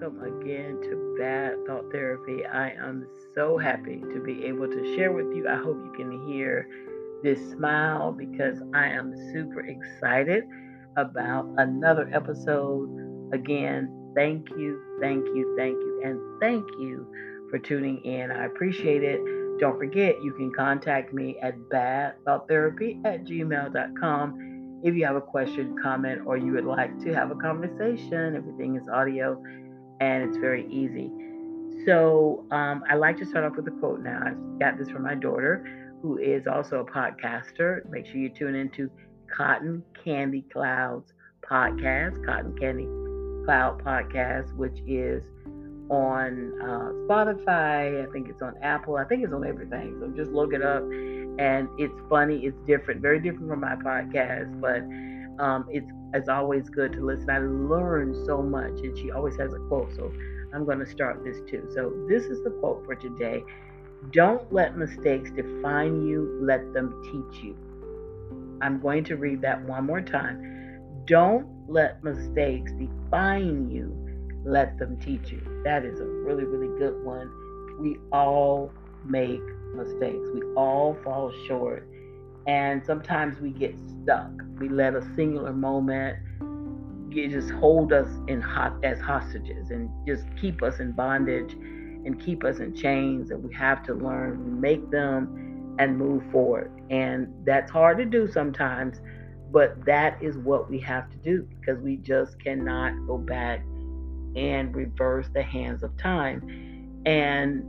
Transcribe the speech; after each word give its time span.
welcome 0.00 0.40
again 0.40 0.80
to 0.80 1.16
Bad 1.18 1.56
Thought 1.66 1.90
Therapy. 1.92 2.44
I 2.46 2.70
am 2.70 3.06
so 3.34 3.58
happy 3.58 4.00
to 4.12 4.20
be 4.20 4.44
able 4.46 4.66
to 4.66 4.96
share 4.96 5.12
with 5.12 5.26
you. 5.34 5.46
I 5.48 5.56
hope 5.56 5.76
you 5.84 5.92
can 5.96 6.26
hear 6.26 6.66
this 7.22 7.38
smile 7.50 8.12
because 8.12 8.58
I 8.74 8.86
am 8.86 9.14
super 9.32 9.60
excited 9.60 10.44
about 10.96 11.46
another 11.58 12.08
episode. 12.12 12.88
Again, 13.32 14.12
thank 14.14 14.48
you, 14.50 14.80
thank 15.00 15.24
you, 15.26 15.54
thank 15.58 15.74
you, 15.74 16.02
and 16.04 16.40
thank 16.40 16.64
you 16.78 17.06
for 17.50 17.58
tuning 17.58 18.02
in. 18.04 18.30
I 18.30 18.46
appreciate 18.46 19.02
it. 19.02 19.20
Don't 19.58 19.78
forget, 19.78 20.22
you 20.22 20.32
can 20.32 20.52
contact 20.52 21.12
me 21.12 21.36
at 21.42 21.58
badthoughttherapy 21.70 23.04
at 23.04 23.24
gmail.com 23.24 24.46
if 24.82 24.94
you 24.94 25.04
have 25.04 25.16
a 25.16 25.20
question, 25.20 25.76
comment, 25.82 26.22
or 26.24 26.38
you 26.38 26.52
would 26.52 26.64
like 26.64 26.98
to 27.00 27.12
have 27.12 27.30
a 27.30 27.34
conversation, 27.34 28.34
everything 28.34 28.76
is 28.76 28.88
audio 28.88 29.38
and 30.00 30.24
it's 30.24 30.38
very 30.38 30.66
easy. 30.72 31.10
So 31.86 32.44
um, 32.50 32.82
I 32.90 32.94
like 32.94 33.16
to 33.18 33.26
start 33.26 33.44
off 33.44 33.56
with 33.56 33.66
a 33.68 33.70
quote 33.78 34.00
now. 34.00 34.22
I 34.24 34.58
got 34.58 34.78
this 34.78 34.90
from 34.90 35.02
my 35.02 35.14
daughter, 35.14 35.96
who 36.02 36.18
is 36.18 36.46
also 36.46 36.80
a 36.80 36.84
podcaster. 36.84 37.88
Make 37.88 38.06
sure 38.06 38.16
you 38.16 38.28
tune 38.28 38.54
into 38.54 38.90
Cotton 39.34 39.82
Candy 40.02 40.44
Clouds 40.52 41.12
podcast, 41.48 42.24
Cotton 42.24 42.56
Candy 42.58 42.86
Cloud 43.44 43.82
podcast, 43.82 44.54
which 44.56 44.78
is 44.86 45.22
on 45.90 46.52
uh, 46.62 46.92
Spotify. 47.08 48.06
I 48.06 48.12
think 48.12 48.28
it's 48.28 48.42
on 48.42 48.54
Apple. 48.62 48.96
I 48.96 49.04
think 49.04 49.24
it's 49.24 49.32
on 49.32 49.46
everything. 49.46 49.96
So 50.00 50.08
just 50.16 50.30
look 50.30 50.52
it 50.52 50.62
up. 50.62 50.82
And 50.82 51.68
it's 51.78 51.94
funny. 52.08 52.44
It's 52.44 52.56
different, 52.66 53.00
very 53.00 53.20
different 53.20 53.48
from 53.48 53.60
my 53.60 53.74
podcast, 53.76 54.60
but 54.60 54.82
um, 55.42 55.66
it's 55.70 55.90
it's 56.14 56.28
always 56.28 56.68
good 56.68 56.92
to 56.92 57.04
listen. 57.04 57.30
I 57.30 57.38
learn 57.38 58.14
so 58.26 58.42
much, 58.42 58.80
and 58.80 58.96
she 58.96 59.10
always 59.10 59.36
has 59.36 59.52
a 59.52 59.58
quote. 59.68 59.94
So 59.94 60.12
I'm 60.52 60.64
going 60.64 60.78
to 60.78 60.86
start 60.86 61.24
this 61.24 61.40
too. 61.48 61.68
So 61.74 61.92
this 62.08 62.24
is 62.24 62.42
the 62.42 62.50
quote 62.50 62.84
for 62.84 62.94
today. 62.94 63.42
Don't 64.12 64.52
let 64.52 64.76
mistakes 64.76 65.30
define 65.30 66.06
you. 66.06 66.38
Let 66.42 66.72
them 66.72 67.02
teach 67.04 67.42
you. 67.42 67.56
I'm 68.62 68.80
going 68.80 69.04
to 69.04 69.16
read 69.16 69.40
that 69.42 69.62
one 69.62 69.86
more 69.86 70.00
time. 70.00 70.82
Don't 71.06 71.46
let 71.68 72.02
mistakes 72.02 72.72
define 72.72 73.70
you 73.70 74.00
let 74.44 74.78
them 74.78 74.96
teach 74.98 75.30
you. 75.30 75.42
That 75.64 75.84
is 75.84 76.00
a 76.00 76.04
really, 76.04 76.44
really 76.44 76.78
good 76.78 77.04
one. 77.04 77.30
We 77.78 77.98
all 78.12 78.72
make 79.04 79.42
mistakes, 79.74 80.28
we 80.34 80.42
all 80.56 80.96
fall 81.04 81.32
short. 81.46 81.86
And 82.46 82.84
sometimes 82.84 83.40
we 83.40 83.50
get 83.50 83.74
stuck. 84.02 84.30
We 84.58 84.68
let 84.68 84.94
a 84.94 85.02
singular 85.14 85.52
moment 85.52 86.18
just 87.12 87.50
hold 87.50 87.92
us 87.92 88.08
in 88.28 88.40
hot 88.40 88.74
as 88.84 89.00
hostages 89.00 89.70
and 89.70 89.90
just 90.06 90.24
keep 90.40 90.62
us 90.62 90.78
in 90.78 90.92
bondage 90.92 91.52
and 91.54 92.20
keep 92.20 92.44
us 92.44 92.58
in 92.58 92.74
chains. 92.74 93.30
And 93.30 93.42
we 93.42 93.54
have 93.54 93.82
to 93.84 93.94
learn 93.94 94.60
make 94.60 94.90
them 94.90 95.76
and 95.78 95.96
move 95.96 96.22
forward. 96.30 96.70
And 96.90 97.28
that's 97.44 97.70
hard 97.70 97.98
to 97.98 98.04
do 98.04 98.28
sometimes, 98.28 99.00
but 99.50 99.84
that 99.84 100.22
is 100.22 100.36
what 100.38 100.70
we 100.70 100.78
have 100.80 101.10
to 101.10 101.16
do 101.18 101.46
because 101.58 101.80
we 101.80 101.96
just 101.96 102.38
cannot 102.42 102.92
go 103.06 103.18
back 103.18 103.64
and 104.36 104.74
reverse 104.74 105.28
the 105.32 105.42
hands 105.42 105.82
of 105.82 105.96
time. 105.96 107.02
And, 107.06 107.64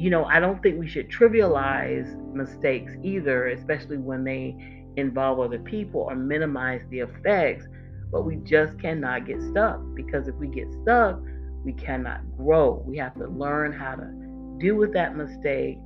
you 0.00 0.08
know, 0.08 0.24
I 0.24 0.40
don't 0.40 0.62
think 0.62 0.80
we 0.80 0.88
should 0.88 1.10
trivialize 1.10 2.08
mistakes 2.32 2.90
either, 3.02 3.48
especially 3.48 3.98
when 3.98 4.24
they 4.24 4.56
involve 4.96 5.38
other 5.40 5.58
people 5.58 6.00
or 6.00 6.16
minimize 6.16 6.80
the 6.88 7.00
effects. 7.00 7.66
But 8.10 8.22
we 8.22 8.36
just 8.36 8.78
cannot 8.78 9.26
get 9.26 9.42
stuck 9.42 9.78
because 9.94 10.26
if 10.26 10.34
we 10.36 10.48
get 10.48 10.72
stuck, 10.82 11.20
we 11.64 11.74
cannot 11.74 12.22
grow. 12.38 12.82
We 12.86 12.96
have 12.96 13.14
to 13.16 13.26
learn 13.26 13.72
how 13.74 13.96
to 13.96 14.56
deal 14.58 14.76
with 14.76 14.94
that 14.94 15.18
mistake, 15.18 15.76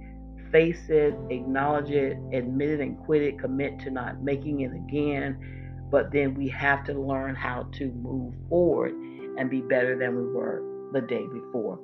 face 0.53 0.89
it, 0.89 1.17
acknowledge 1.31 1.91
it, 1.91 2.17
admit 2.33 2.71
it, 2.71 2.81
and 2.81 2.97
quit 3.05 3.21
it, 3.21 3.41
commit 3.41 3.81
to 3.81 3.91
not 3.91 4.23
making 4.23 4.61
it 4.61 4.73
again. 4.73 5.89
But 5.91 6.13
then 6.13 6.37
we 6.37 6.47
have 6.51 6.85
to 6.85 6.93
learn 6.93 7.35
how 7.35 7.69
to 7.73 7.91
move 7.91 8.33
forward 8.49 8.93
and 8.93 9.51
be 9.51 9.61
better 9.61 9.99
than 9.99 10.15
we 10.15 10.23
were 10.33 10.63
the 10.93 11.01
day 11.01 11.27
before. 11.27 11.81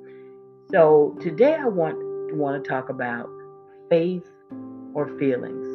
So 0.71 1.17
today 1.19 1.55
I 1.55 1.65
want 1.65 2.10
want 2.35 2.63
to 2.63 2.69
talk 2.69 2.89
about 2.89 3.29
faith 3.89 4.25
or 4.93 5.07
feelings. 5.17 5.67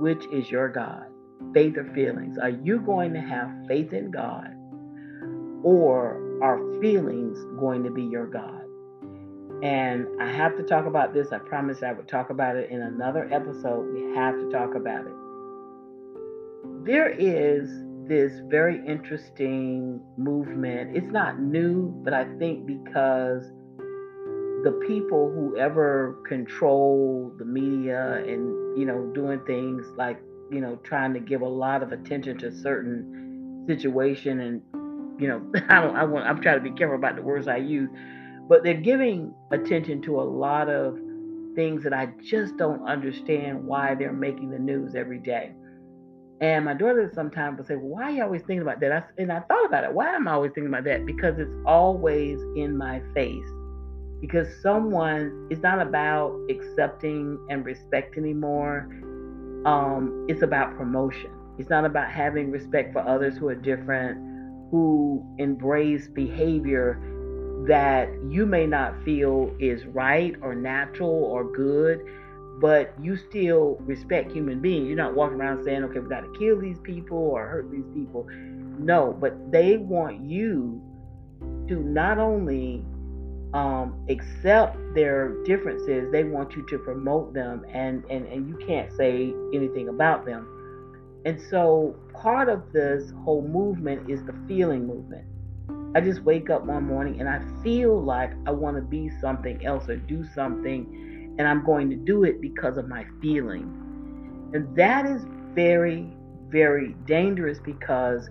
Which 0.00 0.24
is 0.32 0.50
your 0.50 0.68
God? 0.68 1.06
Faith 1.52 1.76
or 1.76 1.84
feelings? 1.94 2.38
Are 2.38 2.50
you 2.50 2.80
going 2.80 3.12
to 3.14 3.20
have 3.20 3.50
faith 3.66 3.92
in 3.92 4.10
God 4.10 4.54
or 5.62 6.40
are 6.42 6.80
feelings 6.80 7.38
going 7.58 7.82
to 7.84 7.90
be 7.90 8.02
your 8.02 8.26
God? 8.26 8.64
And 9.62 10.06
I 10.20 10.30
have 10.30 10.56
to 10.56 10.62
talk 10.62 10.86
about 10.86 11.12
this. 11.12 11.32
I 11.32 11.38
promised 11.38 11.82
I 11.82 11.92
would 11.92 12.08
talk 12.08 12.30
about 12.30 12.56
it 12.56 12.70
in 12.70 12.80
another 12.80 13.28
episode. 13.30 13.92
We 13.92 14.14
have 14.14 14.38
to 14.38 14.50
talk 14.50 14.74
about 14.74 15.06
it. 15.06 15.12
There 16.84 17.10
is 17.10 17.68
this 18.08 18.32
very 18.48 18.84
interesting 18.86 20.00
movement. 20.16 20.96
It's 20.96 21.12
not 21.12 21.40
new, 21.40 21.90
but 22.02 22.14
I 22.14 22.24
think 22.38 22.66
because 22.66 23.44
the 24.62 24.72
people 24.86 25.30
who 25.30 25.56
ever 25.56 26.18
control 26.26 27.32
the 27.38 27.44
media 27.44 28.22
and 28.26 28.78
you 28.78 28.84
know 28.84 29.10
doing 29.14 29.40
things 29.46 29.86
like 29.96 30.20
you 30.50 30.60
know 30.60 30.76
trying 30.82 31.14
to 31.14 31.20
give 31.20 31.40
a 31.40 31.48
lot 31.48 31.82
of 31.82 31.92
attention 31.92 32.36
to 32.38 32.52
certain 32.52 33.64
situation 33.66 34.40
and 34.40 34.62
you 35.20 35.28
know 35.28 35.40
I 35.68 35.80
don't 35.80 35.96
I 35.96 36.04
want 36.04 36.26
I'm 36.26 36.40
trying 36.40 36.62
to 36.62 36.62
be 36.62 36.76
careful 36.76 36.96
about 36.96 37.16
the 37.16 37.22
words 37.22 37.48
I 37.48 37.56
use, 37.56 37.88
but 38.48 38.62
they're 38.62 38.74
giving 38.74 39.32
attention 39.50 40.02
to 40.02 40.20
a 40.20 40.22
lot 40.22 40.68
of 40.68 40.98
things 41.54 41.82
that 41.82 41.92
I 41.92 42.10
just 42.22 42.56
don't 42.56 42.86
understand 42.86 43.66
why 43.66 43.94
they're 43.94 44.12
making 44.12 44.50
the 44.50 44.58
news 44.58 44.94
every 44.94 45.18
day. 45.18 45.52
And 46.40 46.64
my 46.64 46.74
daughter 46.74 47.10
sometimes 47.14 47.58
will 47.58 47.66
say, 47.66 47.76
well, 47.76 47.88
Why 47.88 48.02
are 48.04 48.10
you 48.10 48.22
always 48.22 48.42
thinking 48.42 48.62
about 48.62 48.80
that? 48.80 48.92
I, 48.92 49.02
and 49.18 49.30
I 49.30 49.40
thought 49.40 49.66
about 49.66 49.84
it. 49.84 49.92
Why 49.92 50.14
am 50.14 50.26
I 50.26 50.32
always 50.32 50.52
thinking 50.52 50.72
about 50.72 50.84
that? 50.84 51.04
Because 51.04 51.38
it's 51.38 51.52
always 51.66 52.40
in 52.56 52.76
my 52.76 53.02
face. 53.14 53.46
Because 54.20 54.48
someone, 54.62 55.48
it's 55.50 55.62
not 55.62 55.80
about 55.80 56.38
accepting 56.50 57.38
and 57.48 57.64
respect 57.64 58.16
anymore. 58.18 58.88
Um, 59.64 60.26
it's 60.28 60.42
about 60.42 60.76
promotion. 60.76 61.30
It's 61.58 61.70
not 61.70 61.84
about 61.84 62.10
having 62.10 62.50
respect 62.50 62.92
for 62.92 63.00
others 63.00 63.36
who 63.36 63.48
are 63.48 63.54
different, 63.54 64.18
who 64.70 65.24
embrace 65.38 66.08
behavior 66.08 67.00
that 67.66 68.08
you 68.28 68.46
may 68.46 68.66
not 68.66 69.02
feel 69.04 69.54
is 69.58 69.84
right 69.86 70.34
or 70.40 70.54
natural 70.54 71.24
or 71.24 71.44
good 71.52 72.00
but 72.60 72.92
you 73.00 73.16
still 73.16 73.78
respect 73.80 74.30
human 74.30 74.60
beings. 74.60 74.86
You're 74.86 74.96
not 74.96 75.14
walking 75.14 75.40
around 75.40 75.64
saying, 75.64 75.82
okay, 75.84 75.98
we 75.98 76.08
got 76.08 76.20
to 76.20 76.38
kill 76.38 76.60
these 76.60 76.78
people 76.80 77.16
or 77.16 77.46
hurt 77.46 77.70
these 77.70 77.86
people. 77.94 78.26
No, 78.28 79.16
but 79.18 79.50
they 79.50 79.78
want 79.78 80.20
you 80.20 80.82
to 81.68 81.76
not 81.76 82.18
only 82.18 82.84
um, 83.54 84.06
accept 84.08 84.76
their 84.94 85.42
differences, 85.44 86.10
they 86.12 86.24
want 86.24 86.54
you 86.54 86.64
to 86.66 86.78
promote 86.78 87.34
them, 87.34 87.64
and, 87.72 88.04
and, 88.10 88.26
and 88.26 88.48
you 88.48 88.56
can't 88.66 88.92
say 88.96 89.34
anything 89.52 89.88
about 89.88 90.24
them. 90.24 90.46
And 91.24 91.40
so 91.50 91.96
part 92.14 92.48
of 92.48 92.72
this 92.72 93.12
whole 93.24 93.46
movement 93.46 94.10
is 94.10 94.24
the 94.24 94.34
feeling 94.48 94.86
movement. 94.86 95.26
I 95.94 96.00
just 96.00 96.22
wake 96.22 96.50
up 96.50 96.64
one 96.64 96.84
morning 96.84 97.20
and 97.20 97.28
I 97.28 97.42
feel 97.64 98.00
like 98.00 98.32
I 98.46 98.52
want 98.52 98.76
to 98.76 98.82
be 98.82 99.10
something 99.20 99.64
else 99.66 99.88
or 99.88 99.96
do 99.96 100.24
something 100.34 101.34
and 101.38 101.48
I'm 101.48 101.64
going 101.64 101.90
to 101.90 101.96
do 101.96 102.24
it 102.24 102.40
because 102.40 102.76
of 102.76 102.88
my 102.88 103.04
feeling. 103.20 104.50
And 104.54 104.74
that 104.76 105.04
is 105.04 105.22
very, 105.54 106.16
very 106.48 106.94
dangerous 107.06 107.58
because 107.58 108.30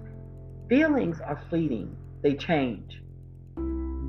feelings 0.69 1.19
are 1.19 1.41
fleeting. 1.49 1.95
They 2.21 2.35
change. 2.35 3.01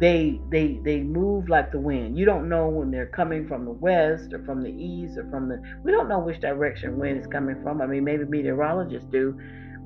They 0.01 0.41
they 0.51 0.81
they 0.83 1.01
move 1.03 1.49
like 1.49 1.73
the 1.73 1.79
wind. 1.79 2.19
You 2.19 2.25
don't 2.25 2.49
know 2.49 2.69
when 2.69 2.91
they're 2.91 3.07
coming 3.07 3.47
from 3.47 3.65
the 3.65 3.73
west 3.73 4.33
or 4.33 4.43
from 4.45 4.63
the 4.63 4.71
east 4.71 5.19
or 5.19 5.29
from 5.31 5.49
the 5.49 5.63
we 5.85 5.93
don't 5.93 6.09
know 6.09 6.21
which 6.21 6.41
direction 6.41 6.99
wind 6.99 7.21
is 7.21 7.27
coming 7.27 7.63
from. 7.63 7.83
I 7.83 7.87
mean 7.87 8.05
maybe 8.05 8.25
meteorologists 8.25 9.09
do. 9.11 9.39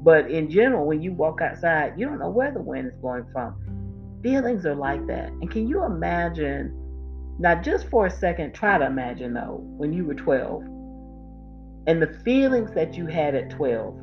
But 0.03 0.31
in 0.31 0.51
general, 0.51 0.87
when 0.87 1.03
you 1.03 1.13
walk 1.13 1.41
outside, 1.41 1.95
you 1.97 2.07
don't 2.07 2.19
know 2.19 2.29
where 2.29 2.53
the 2.53 2.61
wind 2.61 2.87
is 2.87 2.95
blowing 3.01 3.27
from. 3.33 4.21
Feelings 4.23 4.67
are 4.67 4.75
like 4.75 5.07
that. 5.07 5.29
And 5.29 5.51
can 5.51 5.67
you 5.67 5.85
imagine 5.85 6.79
now, 7.39 7.61
just 7.61 7.89
for 7.89 8.07
a 8.07 8.11
second, 8.11 8.55
try 8.55 8.79
to 8.79 8.87
imagine 8.87 9.35
though, 9.35 9.61
when 9.77 9.93
you 9.93 10.05
were 10.05 10.15
12 10.15 10.63
and 11.87 12.01
the 12.01 12.19
feelings 12.25 12.73
that 12.75 12.95
you 12.95 13.07
had 13.07 13.35
at 13.35 13.51
12, 13.51 13.97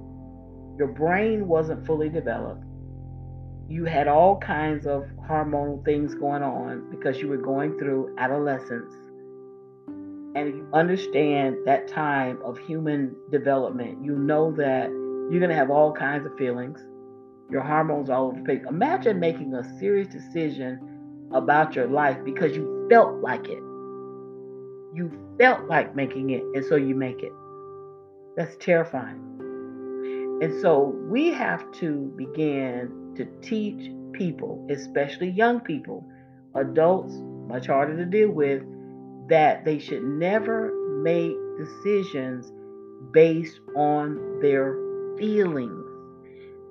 your 0.78 0.90
brain 0.90 1.48
wasn't 1.48 1.86
fully 1.86 2.10
developed. 2.10 2.64
You 3.72 3.86
had 3.86 4.10
all 4.10 4.38
kinds 4.38 4.86
of 4.86 5.06
hormonal 5.30 5.82
things 5.86 6.14
going 6.14 6.44
on 6.44 6.90
because 6.92 7.20
you 7.20 7.30
were 7.30 7.38
going 7.38 7.78
through 7.80 8.14
adolescence. 8.18 8.94
And 10.36 10.50
you 10.50 10.68
understand 10.74 11.56
that 11.66 11.88
time 11.88 12.38
of 12.44 12.58
human 12.58 13.16
development, 13.32 14.04
you 14.04 14.18
know 14.18 14.52
that 14.58 14.90
you're 14.90 15.40
going 15.40 15.52
to 15.52 15.56
have 15.56 15.70
all 15.70 15.94
kinds 15.94 16.26
of 16.26 16.38
feelings. 16.38 16.82
your 17.52 17.62
hormones 17.62 18.10
all 18.10 18.28
over 18.28 18.38
the 18.38 18.46
place. 18.46 18.62
Imagine 18.68 19.20
making 19.20 19.54
a 19.54 19.64
serious 19.78 20.08
decision 20.08 21.28
about 21.34 21.76
your 21.76 21.88
life 21.88 22.18
because 22.24 22.56
you 22.56 22.88
felt 22.90 23.22
like 23.22 23.48
it. 23.48 23.60
You 24.94 25.12
felt 25.38 25.68
like 25.68 25.96
making 25.96 26.32
it, 26.32 26.44
and 26.56 26.66
so 26.66 26.76
you 26.76 26.96
make 26.96 27.22
it. 27.22 27.32
That's 28.38 28.56
terrifying. 28.58 29.20
And 30.42 30.60
so 30.62 30.96
we 31.10 31.28
have 31.34 31.70
to 31.74 32.12
begin 32.16 33.01
to 33.16 33.26
teach 33.42 33.92
people, 34.14 34.66
especially 34.70 35.30
young 35.30 35.60
people, 35.60 36.06
adults, 36.56 37.14
much 37.48 37.68
harder 37.68 37.98
to 37.98 38.06
deal 38.06 38.30
with, 38.30 38.64
that 39.30 39.66
they 39.66 39.80
should 39.80 40.04
never 40.04 40.72
make 41.04 41.36
decisions 41.58 42.52
based 43.12 43.60
on 43.76 44.40
their 44.42 44.76
feelings. 45.18 45.86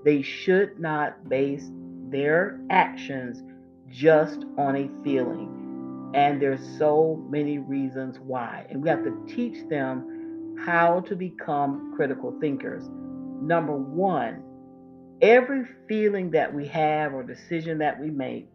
They 0.05 0.23
should 0.23 0.79
not 0.79 1.29
base 1.29 1.71
their 2.09 2.61
actions 2.71 3.43
just 3.89 4.45
on 4.57 4.77
a 4.77 4.89
feeling. 5.03 6.13
And 6.15 6.41
there's 6.41 6.79
so 6.79 7.23
many 7.29 7.59
reasons 7.59 8.19
why. 8.19 8.67
And 8.69 8.83
we 8.83 8.89
have 8.89 9.05
to 9.05 9.25
teach 9.29 9.69
them 9.69 10.57
how 10.65 11.01
to 11.01 11.15
become 11.15 11.93
critical 11.97 12.35
thinkers. 12.41 12.89
Number 13.41 13.77
one, 13.77 14.43
every 15.23 15.65
feeling 15.89 16.31
that 16.31 16.53
we 16.53 16.67
have 16.67 17.13
or 17.13 17.23
decision 17.23 17.79
that 17.79 18.01
we 18.01 18.11
make 18.11 18.49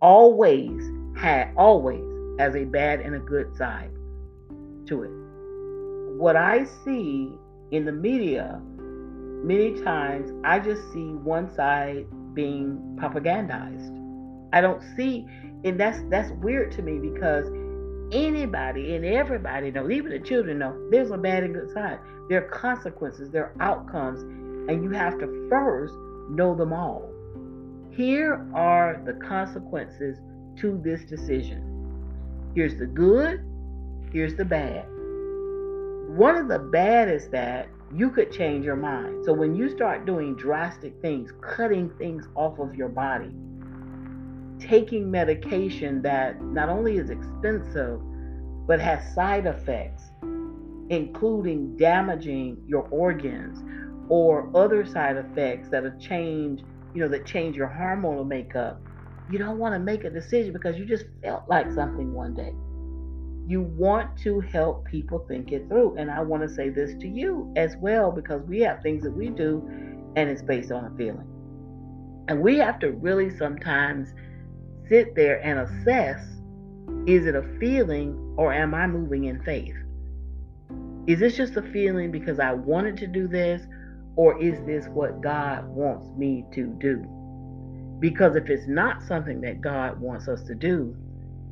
always 0.00 0.82
had 1.16 1.52
always 1.56 2.02
has 2.38 2.54
a 2.54 2.64
bad 2.64 3.00
and 3.00 3.14
a 3.14 3.18
good 3.18 3.56
side 3.56 3.90
to 4.86 5.02
it. 5.02 5.10
What 6.18 6.36
I 6.36 6.64
see 6.84 7.32
in 7.70 7.84
the 7.84 7.92
media 7.92 8.60
many 9.44 9.80
times 9.82 10.30
I 10.44 10.58
just 10.60 10.80
see 10.92 11.06
one 11.06 11.52
side 11.54 12.06
being 12.34 12.96
propagandized. 13.00 13.94
I 14.52 14.60
don't 14.60 14.82
see 14.96 15.26
and 15.64 15.78
that's 15.78 15.98
that's 16.08 16.30
weird 16.40 16.70
to 16.72 16.82
me 16.82 16.98
because 16.98 17.48
anybody 18.12 18.94
and 18.94 19.04
everybody 19.04 19.70
knows, 19.70 19.90
even 19.90 20.10
the 20.10 20.20
children 20.20 20.58
know, 20.58 20.88
there's 20.90 21.10
a 21.10 21.18
bad 21.18 21.42
and 21.42 21.54
good 21.54 21.72
side. 21.72 21.98
There 22.28 22.44
are 22.44 22.48
consequences, 22.48 23.30
there 23.30 23.46
are 23.46 23.54
outcomes, 23.60 24.22
and 24.68 24.84
you 24.84 24.90
have 24.90 25.18
to 25.18 25.48
first 25.48 25.94
know 26.30 26.54
them 26.54 26.72
all. 26.72 27.10
Here 27.90 28.46
are 28.54 29.02
the 29.04 29.14
consequences 29.14 30.18
to 30.60 30.80
this 30.84 31.02
decision. 31.04 31.64
Here's 32.54 32.78
the 32.78 32.86
good, 32.86 33.44
here's 34.12 34.34
the 34.34 34.44
bad. 34.44 34.86
One 36.16 36.36
of 36.36 36.48
the 36.48 36.58
bad 36.58 37.08
is 37.08 37.28
that 37.30 37.68
you 37.94 38.10
could 38.10 38.30
change 38.30 38.64
your 38.64 38.76
mind. 38.76 39.24
So 39.24 39.32
when 39.32 39.54
you 39.54 39.68
start 39.70 40.04
doing 40.04 40.36
drastic 40.36 41.00
things, 41.00 41.32
cutting 41.40 41.90
things 41.98 42.26
off 42.34 42.58
of 42.58 42.74
your 42.74 42.88
body, 42.88 43.34
taking 44.60 45.10
medication 45.10 46.02
that 46.02 46.40
not 46.42 46.68
only 46.68 46.98
is 46.98 47.10
expensive, 47.10 48.00
but 48.66 48.80
has 48.80 49.14
side 49.14 49.46
effects, 49.46 50.02
including 50.90 51.76
damaging 51.76 52.62
your 52.66 52.82
organs 52.90 53.58
or 54.08 54.50
other 54.54 54.84
side 54.84 55.16
effects 55.16 55.68
that 55.70 55.84
have 55.84 55.98
changed, 55.98 56.64
you 56.94 57.00
know, 57.00 57.08
that 57.08 57.26
change 57.26 57.56
your 57.56 57.68
hormonal 57.68 58.26
makeup, 58.26 58.80
you 59.30 59.38
don't 59.38 59.58
want 59.58 59.74
to 59.74 59.78
make 59.78 60.04
a 60.04 60.10
decision 60.10 60.52
because 60.52 60.78
you 60.78 60.84
just 60.84 61.04
felt 61.22 61.44
like 61.48 61.70
something 61.72 62.14
one 62.14 62.34
day. 62.34 62.52
You 63.46 63.62
want 63.62 64.16
to 64.18 64.40
help 64.40 64.84
people 64.86 65.24
think 65.28 65.52
it 65.52 65.68
through. 65.68 65.96
And 65.96 66.10
I 66.10 66.20
want 66.20 66.42
to 66.42 66.48
say 66.48 66.68
this 66.70 66.94
to 67.00 67.08
you 67.08 67.52
as 67.56 67.76
well 67.76 68.10
because 68.10 68.42
we 68.42 68.60
have 68.60 68.82
things 68.82 69.02
that 69.04 69.10
we 69.10 69.28
do 69.28 69.66
and 70.16 70.28
it's 70.28 70.42
based 70.42 70.70
on 70.70 70.84
a 70.84 70.96
feeling. 70.96 71.26
And 72.28 72.40
we 72.40 72.58
have 72.58 72.78
to 72.80 72.92
really 72.92 73.30
sometimes 73.36 74.14
sit 74.88 75.14
there 75.14 75.42
and 75.44 75.60
assess 75.60 76.20
is 77.06 77.26
it 77.26 77.34
a 77.34 77.42
feeling 77.58 78.34
or 78.36 78.52
am 78.52 78.74
I 78.74 78.86
moving 78.86 79.24
in 79.24 79.42
faith? 79.42 79.74
Is 81.06 81.20
this 81.20 81.36
just 81.36 81.56
a 81.56 81.62
feeling 81.62 82.10
because 82.10 82.38
I 82.38 82.52
wanted 82.52 82.98
to 82.98 83.06
do 83.06 83.28
this 83.28 83.62
or 84.18 84.36
is 84.42 84.60
this 84.66 84.88
what 84.88 85.20
God 85.20 85.64
wants 85.68 86.04
me 86.16 86.44
to 86.52 86.66
do? 86.80 87.06
Because 88.00 88.34
if 88.34 88.50
it's 88.50 88.66
not 88.66 89.00
something 89.04 89.40
that 89.42 89.60
God 89.60 90.00
wants 90.00 90.26
us 90.26 90.42
to 90.48 90.56
do, 90.56 90.96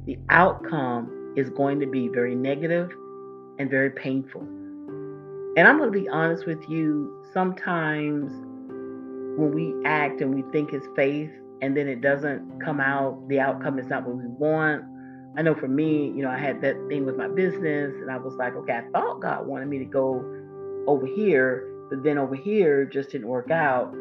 the 0.04 0.18
outcome 0.30 1.32
is 1.36 1.48
going 1.48 1.78
to 1.78 1.86
be 1.86 2.08
very 2.08 2.34
negative 2.34 2.90
and 3.60 3.70
very 3.70 3.90
painful. 3.90 4.40
And 4.40 5.60
I'm 5.60 5.78
going 5.78 5.92
to 5.92 5.96
be 5.98 6.08
honest 6.08 6.44
with 6.44 6.68
you, 6.68 7.24
sometimes 7.32 8.32
when 9.38 9.52
we 9.54 9.72
act 9.88 10.20
and 10.20 10.34
we 10.34 10.42
think 10.50 10.72
it's 10.72 10.88
faith 10.96 11.30
and 11.62 11.76
then 11.76 11.86
it 11.86 12.00
doesn't 12.00 12.60
come 12.60 12.80
out, 12.80 13.28
the 13.28 13.38
outcome 13.38 13.78
is 13.78 13.86
not 13.86 14.04
what 14.04 14.16
we 14.16 14.26
want. 14.26 14.82
I 15.38 15.42
know 15.42 15.54
for 15.54 15.68
me, 15.68 16.06
you 16.06 16.22
know, 16.22 16.30
I 16.30 16.38
had 16.38 16.60
that 16.62 16.74
thing 16.88 17.06
with 17.06 17.16
my 17.16 17.28
business 17.28 17.94
and 17.94 18.10
I 18.10 18.16
was 18.16 18.34
like, 18.34 18.56
okay, 18.56 18.72
I 18.72 18.90
thought 18.90 19.20
God 19.20 19.46
wanted 19.46 19.68
me 19.68 19.78
to 19.78 19.84
go 19.84 20.24
over 20.88 21.06
here, 21.06 21.75
but 21.88 22.02
then 22.02 22.18
over 22.18 22.34
here 22.34 22.84
just 22.84 23.10
didn't 23.10 23.28
work 23.28 23.48
mm-hmm. 23.48 23.52
out 23.52 23.94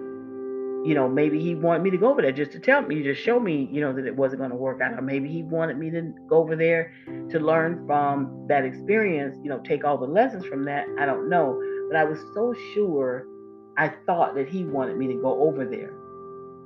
you 0.86 0.94
know, 0.94 1.10
maybe 1.10 1.42
he 1.42 1.56
wanted 1.56 1.82
me 1.82 1.90
to 1.90 1.98
go 1.98 2.12
over 2.12 2.22
there 2.22 2.32
just 2.32 2.52
to 2.52 2.60
tell 2.60 2.84
me, 2.84 3.02
just 3.02 3.20
show 3.20 3.40
me, 3.40 3.68
you 3.72 3.82
know, 3.82 3.92
that 3.92 4.06
it 4.06 4.16
wasn't 4.16 4.38
going 4.38 4.52
to 4.52 4.56
work 4.56 4.82
out. 4.82 4.94
Or 4.94 5.02
maybe 5.02 5.28
he 5.28 5.42
wanted 5.42 5.80
me 5.80 5.90
to 5.90 6.14
go 6.30 6.38
over 6.38 6.56
there 6.56 6.94
to 7.32 7.40
learn 7.40 7.88
from 7.88 8.46
that 8.48 8.64
experience, 8.66 9.36
you 9.42 9.50
know, 9.50 9.58
take 9.62 9.84
all 9.84 9.98
the 9.98 10.06
lessons 10.06 10.46
from 10.46 10.64
that. 10.66 10.86
I 11.00 11.08
don't 11.08 11.28
know. 11.28 11.60
But 11.90 11.98
I 11.98 12.04
was 12.04 12.20
so 12.36 12.54
sure 12.76 13.26
I 13.80 13.94
thought 14.06 14.36
that 14.36 14.48
he 14.48 14.64
wanted 14.64 14.96
me 14.98 15.08
to 15.08 15.16
go 15.16 15.42
over 15.42 15.66
there. 15.66 15.92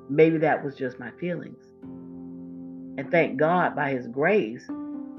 Maybe 0.10 0.38
that 0.40 0.66
was 0.66 0.76
just 0.76 1.00
my 1.00 1.12
feelings. 1.12 1.64
And 3.00 3.10
thank 3.10 3.40
God, 3.40 3.74
by 3.74 3.92
his 3.92 4.08
grace, 4.08 4.68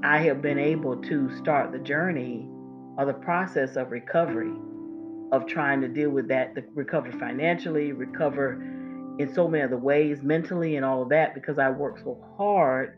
I 0.03 0.19
have 0.19 0.43
been 0.43 0.59
able 0.59 0.95
to 0.95 1.35
start 1.37 1.71
the 1.71 1.79
journey 1.79 2.47
or 2.99 3.05
the 3.05 3.13
process 3.13 3.77
of 3.77 3.89
recovery, 3.89 4.53
of 5.31 5.45
trying 5.45 5.81
to 5.81 5.87
deal 5.87 6.09
with 6.09 6.27
that, 6.27 6.55
recover 6.73 7.11
financially, 7.13 7.93
recover 7.93 8.53
in 9.19 9.31
so 9.33 9.47
many 9.47 9.63
other 9.63 9.77
ways, 9.77 10.23
mentally 10.23 10.75
and 10.75 10.85
all 10.85 11.01
of 11.01 11.09
that, 11.09 11.33
because 11.33 11.57
I 11.57 11.69
worked 11.69 12.03
so 12.03 12.21
hard 12.37 12.97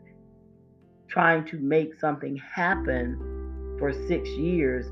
trying 1.08 1.44
to 1.44 1.58
make 1.58 1.98
something 2.00 2.36
happen 2.36 3.76
for 3.78 3.92
six 4.08 4.28
years. 4.30 4.86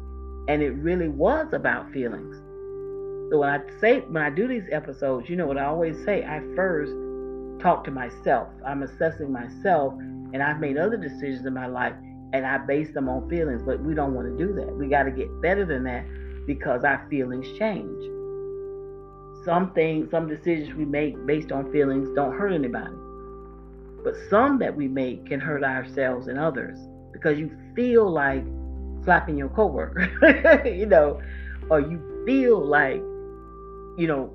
And 0.49 0.63
it 0.63 0.73
really 0.73 1.09
was 1.09 1.53
about 1.53 1.91
feelings. 1.93 2.37
So 3.31 3.39
when 3.39 3.49
I 3.49 3.61
say 3.81 4.01
when 4.01 4.23
I 4.23 4.31
do 4.31 4.47
these 4.47 4.69
episodes, 4.71 5.29
you 5.29 5.37
know 5.37 5.47
what 5.47 5.59
I 5.59 5.65
always 5.65 5.97
say, 6.05 6.25
I 6.25 6.41
first 6.55 6.93
talk 7.63 7.85
to 7.85 7.91
myself. 7.91 8.49
I'm 8.67 8.83
assessing 8.83 9.33
myself 9.33 9.95
and 10.33 10.43
I've 10.43 10.61
made 10.61 10.77
other 10.77 10.97
decisions 10.97 11.47
in 11.47 11.55
my 11.55 11.67
life 11.67 11.95
and 12.33 12.47
I 12.47 12.59
base 12.59 12.93
them 12.93 13.09
on 13.09 13.29
feelings, 13.29 13.63
but 13.63 13.81
we 13.81 13.95
don't 13.95 14.15
want 14.15 14.27
to 14.29 14.47
do 14.47 14.53
that. 14.55 14.77
We 14.77 14.89
got 14.89 15.05
to 15.05 15.11
get 15.11 15.29
better 15.41 15.65
than 15.65 15.85
that 15.85 16.05
because 16.47 16.85
our 16.85 17.07
feelings 17.09 17.47
change 17.59 18.13
some 19.45 19.73
things, 19.73 20.11
some 20.11 20.29
decisions 20.29 20.75
we 20.75 20.85
make 20.85 21.27
based 21.27 21.53
on 21.53 21.71
feelings 21.73 22.09
don't 22.15 22.33
hurt 22.33 22.53
anybody. 22.53 22.95
But 24.05 24.15
some 24.31 24.59
that 24.59 24.75
we 24.75 24.89
make 24.89 25.27
can 25.27 25.41
hurt 25.41 25.65
ourselves 25.65 26.27
and 26.29 26.39
others 26.39 26.79
because 27.13 27.39
you 27.39 27.51
feel 27.75 28.11
like 28.11 28.45
slapping 29.05 29.37
your 29.37 29.49
coworker, 29.49 30.63
you 30.65 30.87
know, 30.87 31.21
or 31.71 31.81
you 31.81 32.01
feel 32.27 32.65
like, 32.65 33.01
you 33.99 34.07
know, 34.07 34.33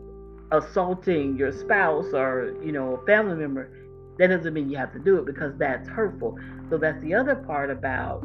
assaulting 0.52 1.38
your 1.38 1.52
spouse 1.52 2.14
or, 2.14 2.56
you 2.64 2.72
know, 2.72 2.96
a 2.96 3.06
family 3.06 3.36
member. 3.36 3.72
That 4.20 4.28
doesn't 4.28 4.54
mean 4.54 4.70
you 4.70 4.78
have 4.78 4.94
to 4.94 5.00
do 5.00 5.18
it 5.18 5.26
because 5.26 5.54
that's 5.58 5.88
hurtful. 5.88 6.38
So 6.70 6.78
that's 6.78 7.02
the 7.02 7.14
other 7.14 7.36
part 7.36 7.70
about, 7.70 8.24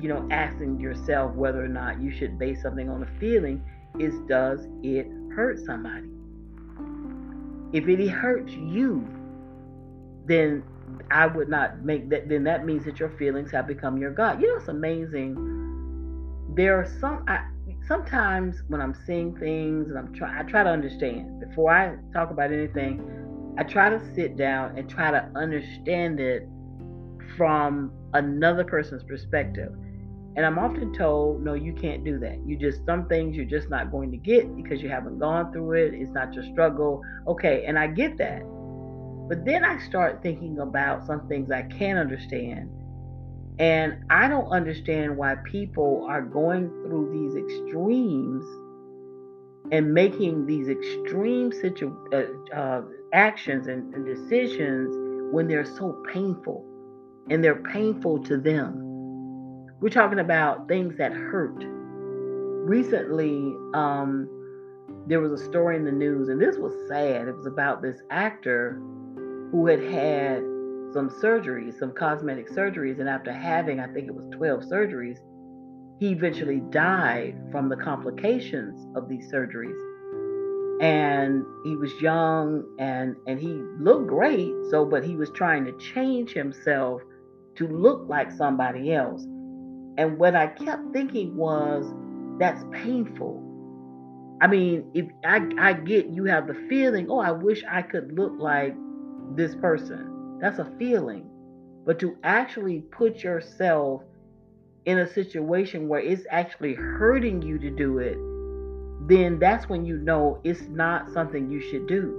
you 0.00 0.08
know, 0.08 0.26
asking 0.30 0.80
yourself 0.80 1.34
whether 1.34 1.64
or 1.64 1.68
not 1.68 2.00
you 2.00 2.10
should 2.10 2.38
base 2.38 2.62
something 2.62 2.88
on 2.88 3.02
a 3.02 3.18
feeling 3.20 3.62
is 3.98 4.14
does 4.28 4.66
it 4.82 5.06
hurt 5.34 5.58
somebody. 5.64 6.08
If 7.72 7.88
it 7.88 8.08
hurts 8.08 8.52
you, 8.52 9.06
then 10.26 10.62
I 11.10 11.26
would 11.26 11.48
not 11.48 11.84
make 11.84 12.08
that. 12.10 12.28
Then 12.28 12.44
that 12.44 12.64
means 12.64 12.84
that 12.84 12.98
your 12.98 13.10
feelings 13.10 13.50
have 13.52 13.66
become 13.66 13.98
your 13.98 14.12
God. 14.12 14.40
You 14.40 14.48
know, 14.48 14.56
it's 14.56 14.68
amazing. 14.68 15.36
There 16.54 16.78
are 16.78 16.86
some. 17.00 17.24
I, 17.28 17.46
sometimes 17.86 18.62
when 18.68 18.80
I'm 18.80 18.94
seeing 19.06 19.36
things 19.36 19.88
and 19.88 19.98
I'm 19.98 20.14
trying, 20.14 20.38
I 20.38 20.48
try 20.48 20.62
to 20.62 20.70
understand 20.70 21.40
before 21.40 21.70
I 21.70 21.96
talk 22.12 22.30
about 22.30 22.52
anything. 22.52 23.08
I 23.58 23.64
try 23.64 23.90
to 23.90 24.00
sit 24.14 24.36
down 24.36 24.78
and 24.78 24.88
try 24.88 25.10
to 25.10 25.30
understand 25.36 26.20
it 26.20 26.48
from 27.36 27.92
another 28.14 28.64
person's 28.64 29.02
perspective. 29.04 29.72
And 30.34 30.46
I'm 30.46 30.58
often 30.58 30.94
told, 30.94 31.44
no, 31.44 31.52
you 31.54 31.74
can't 31.74 32.04
do 32.04 32.18
that. 32.20 32.38
You 32.46 32.56
just, 32.56 32.86
some 32.86 33.06
things 33.06 33.36
you're 33.36 33.44
just 33.44 33.68
not 33.68 33.90
going 33.90 34.10
to 34.12 34.16
get 34.16 34.56
because 34.56 34.80
you 34.80 34.88
haven't 34.88 35.18
gone 35.18 35.52
through 35.52 35.72
it. 35.72 35.94
It's 35.94 36.12
not 36.12 36.32
your 36.32 36.44
struggle. 36.44 37.02
Okay, 37.26 37.64
and 37.66 37.78
I 37.78 37.88
get 37.88 38.16
that. 38.18 38.42
But 39.28 39.44
then 39.44 39.62
I 39.62 39.78
start 39.78 40.22
thinking 40.22 40.58
about 40.58 41.06
some 41.06 41.28
things 41.28 41.50
I 41.50 41.62
can 41.62 41.98
understand. 41.98 42.70
And 43.58 44.04
I 44.08 44.26
don't 44.28 44.48
understand 44.48 45.16
why 45.16 45.34
people 45.44 46.06
are 46.08 46.22
going 46.22 46.68
through 46.82 47.10
these 47.12 47.36
extremes 47.36 48.44
and 49.70 49.92
making 49.92 50.46
these 50.46 50.68
extreme 50.68 51.52
situ- 51.52 52.08
uh, 52.12 52.56
uh, 52.56 52.82
actions 53.12 53.66
and, 53.66 53.94
and 53.94 54.06
decisions 54.06 54.96
when 55.32 55.46
they're 55.46 55.66
so 55.66 56.02
painful 56.10 56.66
and 57.30 57.42
they're 57.42 57.62
painful 57.62 58.22
to 58.24 58.36
them. 58.36 58.78
We're 59.80 59.88
talking 59.88 60.20
about 60.20 60.68
things 60.68 60.96
that 60.98 61.12
hurt. 61.12 61.64
Recently, 62.64 63.54
um, 63.74 64.28
there 65.06 65.20
was 65.20 65.40
a 65.40 65.44
story 65.44 65.76
in 65.76 65.84
the 65.84 65.92
news, 65.92 66.28
and 66.28 66.40
this 66.40 66.56
was 66.56 66.72
sad. 66.88 67.28
It 67.28 67.36
was 67.36 67.46
about 67.46 67.82
this 67.82 67.98
actor 68.10 68.80
who 69.50 69.66
had 69.66 69.82
had 69.82 70.42
some 70.92 71.10
surgeries, 71.22 71.78
some 71.78 71.92
cosmetic 71.92 72.50
surgeries, 72.50 73.00
and 73.00 73.08
after 73.08 73.32
having, 73.32 73.80
I 73.80 73.86
think 73.88 74.08
it 74.08 74.14
was 74.14 74.26
12 74.36 74.62
surgeries, 74.64 75.18
he 75.98 76.10
eventually 76.10 76.60
died 76.70 77.36
from 77.50 77.68
the 77.68 77.76
complications 77.76 78.86
of 78.96 79.08
these 79.08 79.32
surgeries. 79.32 79.78
And 80.80 81.44
he 81.64 81.76
was 81.76 81.92
young 82.00 82.64
and 82.80 83.14
and 83.28 83.38
he 83.38 83.62
looked 83.78 84.08
great, 84.08 84.52
so 84.70 84.84
but 84.84 85.04
he 85.04 85.14
was 85.14 85.30
trying 85.30 85.64
to 85.64 85.78
change 85.78 86.32
himself 86.32 87.02
to 87.56 87.68
look 87.68 88.08
like 88.08 88.30
somebody 88.30 88.92
else. 88.92 89.24
And 89.98 90.18
what 90.18 90.34
I 90.34 90.46
kept 90.46 90.92
thinking 90.92 91.36
was 91.36 91.84
that's 92.38 92.64
painful. 92.72 93.40
I 94.40 94.46
mean, 94.46 94.90
if 94.94 95.06
I, 95.24 95.40
I 95.58 95.72
get 95.74 96.06
you 96.06 96.24
have 96.24 96.46
the 96.46 96.54
feeling, 96.68 97.08
oh, 97.10 97.20
I 97.20 97.30
wish 97.30 97.62
I 97.70 97.82
could 97.82 98.16
look 98.18 98.32
like 98.38 98.74
this 99.36 99.54
person. 99.54 100.38
That's 100.40 100.58
a 100.58 100.72
feeling. 100.78 101.28
But 101.84 101.98
to 102.00 102.16
actually 102.24 102.80
put 102.80 103.22
yourself 103.22 104.02
in 104.84 104.98
a 104.98 105.12
situation 105.12 105.88
where 105.88 106.00
it's 106.00 106.26
actually 106.30 106.74
hurting 106.74 107.42
you 107.42 107.58
to 107.58 107.70
do 107.70 107.98
it, 107.98 108.16
then 109.08 109.38
that's 109.38 109.68
when 109.68 109.84
you 109.84 109.98
know 109.98 110.40
it's 110.42 110.62
not 110.62 111.12
something 111.12 111.50
you 111.50 111.60
should 111.60 111.86
do. 111.86 112.18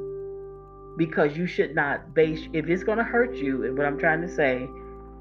Because 0.98 1.36
you 1.36 1.48
should 1.48 1.75
not 1.75 2.13
base, 2.13 2.48
if 2.54 2.68
it's 2.68 2.84
going 2.84 3.00
to 3.00 3.04
hurt 3.04 3.36
you, 3.36 3.66
and 3.66 3.78
what 3.78 3.88
I'm 3.88 3.98
trying 3.98 4.22
to 4.22 4.34
say 4.34 4.68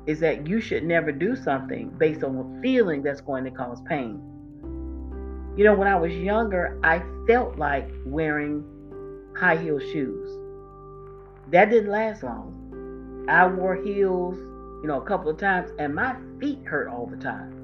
is 0.07 0.21
that 0.21 0.47
you 0.47 0.61
should 0.61 0.85
never 0.85 1.13
do 1.13 1.37
something 1.37 1.91
based 1.99 2.25
on 2.25 2.37
a 2.37 2.63
feeling 2.63 3.03
that's 3.03 3.21
going 3.21 3.45
to 3.45 3.51
cause 3.51 3.81
pain. 3.89 4.21
You 5.57 5.65
know, 5.65 5.75
when 5.75 5.89
I 5.89 5.97
was 5.97 6.13
younger, 6.13 6.79
I 6.83 7.03
felt 7.27 7.59
like 7.59 7.89
wearing 8.07 8.65
high 9.37 9.57
heel 9.57 9.79
shoes. 9.79 10.31
That 11.51 11.71
didn't 11.71 11.91
last 11.91 12.23
long. 12.23 13.27
I 13.29 13.47
wore 13.47 13.77
heels 13.77 14.39
you 14.83 14.89
know, 14.89 15.01
a 15.01 15.05
couple 15.05 15.31
of 15.31 15.39
times, 15.39 15.71
and 15.79 15.95
my 15.95 16.17
feet 16.41 16.59
hurt 16.65 16.89
all 16.89 17.07
the 17.07 17.17
time. 17.17 17.59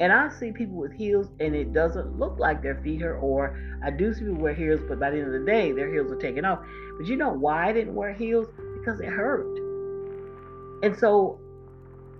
And 0.00 0.10
I 0.10 0.30
see 0.30 0.52
people 0.52 0.76
with 0.76 0.92
heels, 0.92 1.28
and 1.38 1.54
it 1.54 1.74
doesn't 1.74 2.18
look 2.18 2.38
like 2.38 2.62
their 2.62 2.80
feet 2.82 3.02
hurt, 3.02 3.18
or 3.18 3.60
I 3.84 3.90
do 3.90 4.14
see 4.14 4.20
people 4.20 4.36
wear 4.36 4.54
heels, 4.54 4.80
but 4.88 4.98
by 4.98 5.10
the 5.10 5.18
end 5.18 5.26
of 5.26 5.38
the 5.38 5.46
day, 5.46 5.72
their 5.72 5.92
heels 5.92 6.10
are 6.10 6.16
taken 6.16 6.46
off. 6.46 6.60
But 6.96 7.06
you 7.06 7.16
know 7.16 7.28
why 7.28 7.68
I 7.68 7.72
didn't 7.74 7.94
wear 7.94 8.14
heels? 8.14 8.48
Because 8.78 9.00
it 9.00 9.08
hurt. 9.08 9.54
And 10.82 10.98
so 10.98 11.38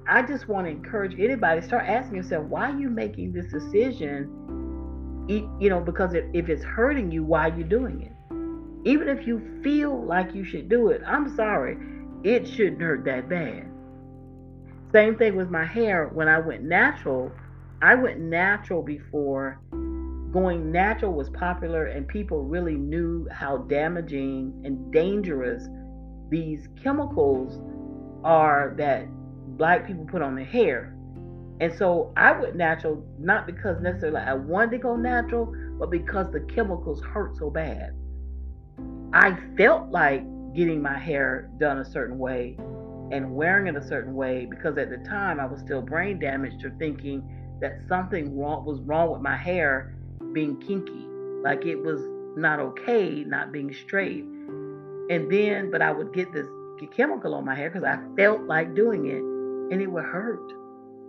I 0.06 0.22
just 0.22 0.48
want 0.48 0.66
to 0.66 0.70
encourage 0.70 1.18
anybody 1.18 1.60
start 1.60 1.86
asking 1.86 2.16
yourself, 2.16 2.46
why 2.46 2.70
are 2.70 2.78
you 2.78 2.88
making 2.88 3.32
this 3.32 3.46
decision? 3.46 4.28
You 5.28 5.70
know, 5.70 5.80
because 5.80 6.14
if, 6.14 6.48
it's 6.48 6.64
hurting 6.64 7.12
you, 7.12 7.22
why 7.22 7.48
are 7.50 7.56
you 7.56 7.64
doing 7.64 8.02
it? 8.02 8.12
Even 8.88 9.08
if 9.08 9.26
you 9.26 9.60
feel 9.62 10.04
like 10.04 10.34
you 10.34 10.44
should 10.44 10.68
do 10.68 10.88
it, 10.88 11.02
I'm 11.06 11.34
sorry, 11.36 11.76
it 12.24 12.48
shouldn't 12.48 12.80
hurt 12.80 13.04
that 13.04 13.28
bad. 13.28 13.66
Same 14.92 15.16
thing 15.16 15.36
with 15.36 15.50
my 15.50 15.64
hair. 15.64 16.08
When 16.08 16.26
I 16.28 16.38
went 16.38 16.64
natural, 16.64 17.30
I 17.80 17.94
went 17.94 18.18
natural 18.18 18.82
before 18.82 19.60
going 20.32 20.70
natural 20.70 21.12
was 21.12 21.28
popular 21.30 21.86
and 21.86 22.06
people 22.06 22.44
really 22.44 22.76
knew 22.76 23.28
how 23.32 23.58
damaging 23.58 24.62
and 24.64 24.92
dangerous 24.92 25.68
these 26.28 26.68
chemicals 26.82 27.60
are 28.22 28.74
that 28.78 29.06
black 29.56 29.86
people 29.86 30.04
put 30.04 30.22
on 30.22 30.34
their 30.34 30.44
hair. 30.44 30.94
And 31.60 31.72
so 31.76 32.12
I 32.16 32.32
went 32.32 32.56
natural 32.56 33.04
not 33.18 33.46
because 33.46 33.80
necessarily 33.80 34.20
I 34.20 34.34
wanted 34.34 34.70
to 34.72 34.78
go 34.78 34.96
natural, 34.96 35.54
but 35.78 35.90
because 35.90 36.32
the 36.32 36.40
chemicals 36.40 37.02
hurt 37.02 37.36
so 37.36 37.50
bad. 37.50 37.94
I 39.12 39.36
felt 39.56 39.90
like 39.90 40.22
getting 40.54 40.80
my 40.80 40.98
hair 40.98 41.50
done 41.58 41.78
a 41.78 41.84
certain 41.84 42.18
way 42.18 42.56
and 43.12 43.34
wearing 43.34 43.66
it 43.66 43.76
a 43.76 43.86
certain 43.86 44.14
way 44.14 44.46
because 44.46 44.78
at 44.78 44.88
the 44.88 44.98
time 44.98 45.40
I 45.40 45.46
was 45.46 45.60
still 45.60 45.82
brain 45.82 46.18
damaged 46.18 46.60
to 46.60 46.70
thinking 46.78 47.22
that 47.60 47.80
something 47.88 48.38
wrong 48.38 48.64
was 48.64 48.80
wrong 48.80 49.10
with 49.12 49.20
my 49.20 49.36
hair 49.36 49.94
being 50.32 50.58
kinky, 50.60 51.06
like 51.42 51.66
it 51.66 51.76
was 51.76 52.00
not 52.36 52.60
okay 52.60 53.24
not 53.24 53.52
being 53.52 53.74
straight. 53.74 54.24
And 54.24 55.30
then, 55.30 55.70
but 55.70 55.82
I 55.82 55.90
would 55.92 56.14
get 56.14 56.32
this 56.32 56.46
chemical 56.96 57.34
on 57.34 57.44
my 57.44 57.54
hair 57.54 57.68
because 57.68 57.84
I 57.84 57.98
felt 58.16 58.42
like 58.42 58.74
doing 58.74 59.06
it, 59.06 59.22
and 59.70 59.80
it 59.80 59.86
would 59.86 60.04
hurt. 60.04 60.52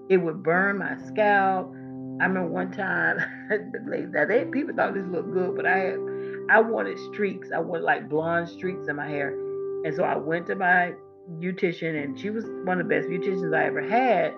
It 0.10 0.18
would 0.18 0.44
burn 0.44 0.78
my 0.80 0.98
scalp. 1.08 1.72
I 2.20 2.26
remember 2.26 2.48
one 2.48 2.72
time, 2.72 3.18
that 3.50 4.26
they 4.28 4.46
people 4.46 4.76
thought 4.76 4.94
this 4.94 5.08
looked 5.08 5.32
good, 5.32 5.56
but 5.56 5.66
I 5.66 5.78
had, 5.78 6.00
I 6.50 6.60
wanted 6.60 7.00
streaks. 7.12 7.50
I 7.54 7.60
wanted 7.60 7.84
like 7.84 8.10
blonde 8.10 8.50
streaks 8.50 8.88
in 8.88 8.96
my 8.96 9.08
hair, 9.08 9.30
and 9.84 9.96
so 9.96 10.04
I 10.04 10.16
went 10.18 10.48
to 10.48 10.56
my 10.56 10.94
beautician, 11.40 12.04
and 12.04 12.20
she 12.20 12.30
was 12.30 12.46
one 12.66 12.80
of 12.80 12.88
the 12.88 12.96
best 12.96 13.08
beauticians 13.08 13.56
I 13.56 13.66
ever 13.66 13.82
had. 13.82 14.34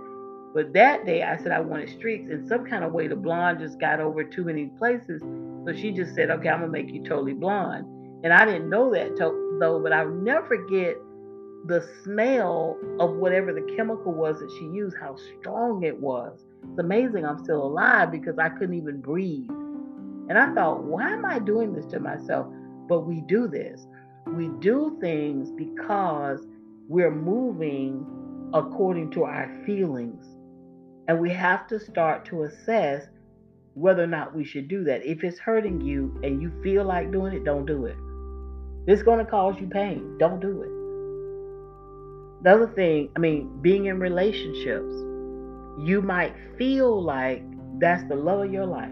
But 0.53 0.71
that 0.73 1.05
day, 1.05 1.23
I 1.23 1.35
said 1.37 1.51
I 1.51 1.59
wanted 1.59 1.89
streaks, 1.89 2.29
and 2.29 2.47
some 2.47 2.65
kind 2.65 2.83
of 2.83 2.93
way 2.93 3.07
the 3.07 3.15
blonde 3.15 3.59
just 3.59 3.79
got 3.79 3.99
over 3.99 4.23
too 4.23 4.43
many 4.43 4.67
places. 4.77 5.21
So 5.65 5.73
she 5.73 5.91
just 5.91 6.13
said, 6.13 6.29
"Okay, 6.29 6.49
I'm 6.49 6.59
gonna 6.59 6.71
make 6.71 6.91
you 6.91 7.03
totally 7.03 7.33
blonde." 7.33 7.85
And 8.23 8.31
I 8.31 8.45
didn't 8.45 8.69
know 8.69 8.91
that 8.93 9.17
to- 9.17 9.57
though, 9.59 9.79
but 9.79 9.91
I'll 9.91 10.09
never 10.09 10.45
forget 10.45 10.95
the 11.65 11.87
smell 12.03 12.77
of 12.99 13.15
whatever 13.15 13.53
the 13.53 13.73
chemical 13.75 14.13
was 14.13 14.39
that 14.39 14.51
she 14.51 14.65
used. 14.65 14.97
How 14.99 15.15
strong 15.39 15.83
it 15.83 15.99
was. 15.99 16.45
It's 16.69 16.79
amazing 16.79 17.25
I'm 17.25 17.43
still 17.43 17.63
alive 17.63 18.11
because 18.11 18.37
I 18.37 18.49
couldn't 18.49 18.75
even 18.75 19.01
breathe. 19.01 19.49
And 20.29 20.37
I 20.37 20.53
thought, 20.53 20.83
why 20.83 21.11
am 21.11 21.25
I 21.25 21.39
doing 21.39 21.73
this 21.73 21.85
to 21.87 21.99
myself? 21.99 22.47
But 22.87 23.01
we 23.01 23.21
do 23.21 23.47
this. 23.47 23.85
We 24.27 24.49
do 24.59 24.97
things 25.01 25.51
because 25.51 26.45
we're 26.87 27.13
moving 27.13 28.05
according 28.53 29.11
to 29.11 29.23
our 29.23 29.49
feelings. 29.65 30.25
And 31.07 31.19
we 31.19 31.29
have 31.31 31.67
to 31.67 31.79
start 31.79 32.25
to 32.25 32.43
assess 32.43 33.07
whether 33.73 34.03
or 34.03 34.07
not 34.07 34.35
we 34.35 34.45
should 34.45 34.67
do 34.67 34.83
that. 34.85 35.05
If 35.05 35.23
it's 35.23 35.39
hurting 35.39 35.81
you 35.81 36.19
and 36.23 36.41
you 36.41 36.51
feel 36.61 36.85
like 36.85 37.11
doing 37.11 37.33
it, 37.33 37.43
don't 37.43 37.65
do 37.65 37.85
it. 37.85 37.97
It's 38.85 39.03
going 39.03 39.19
to 39.19 39.29
cause 39.29 39.55
you 39.59 39.67
pain, 39.67 40.17
don't 40.17 40.39
do 40.39 40.61
it. 40.61 40.82
The 42.43 42.51
other 42.51 42.67
thing, 42.67 43.09
I 43.15 43.19
mean, 43.19 43.61
being 43.61 43.85
in 43.85 43.99
relationships, 43.99 44.93
you 45.79 46.01
might 46.03 46.35
feel 46.57 47.01
like 47.01 47.41
that's 47.79 48.03
the 48.09 48.15
love 48.15 48.45
of 48.45 48.51
your 48.51 48.65
life. 48.65 48.91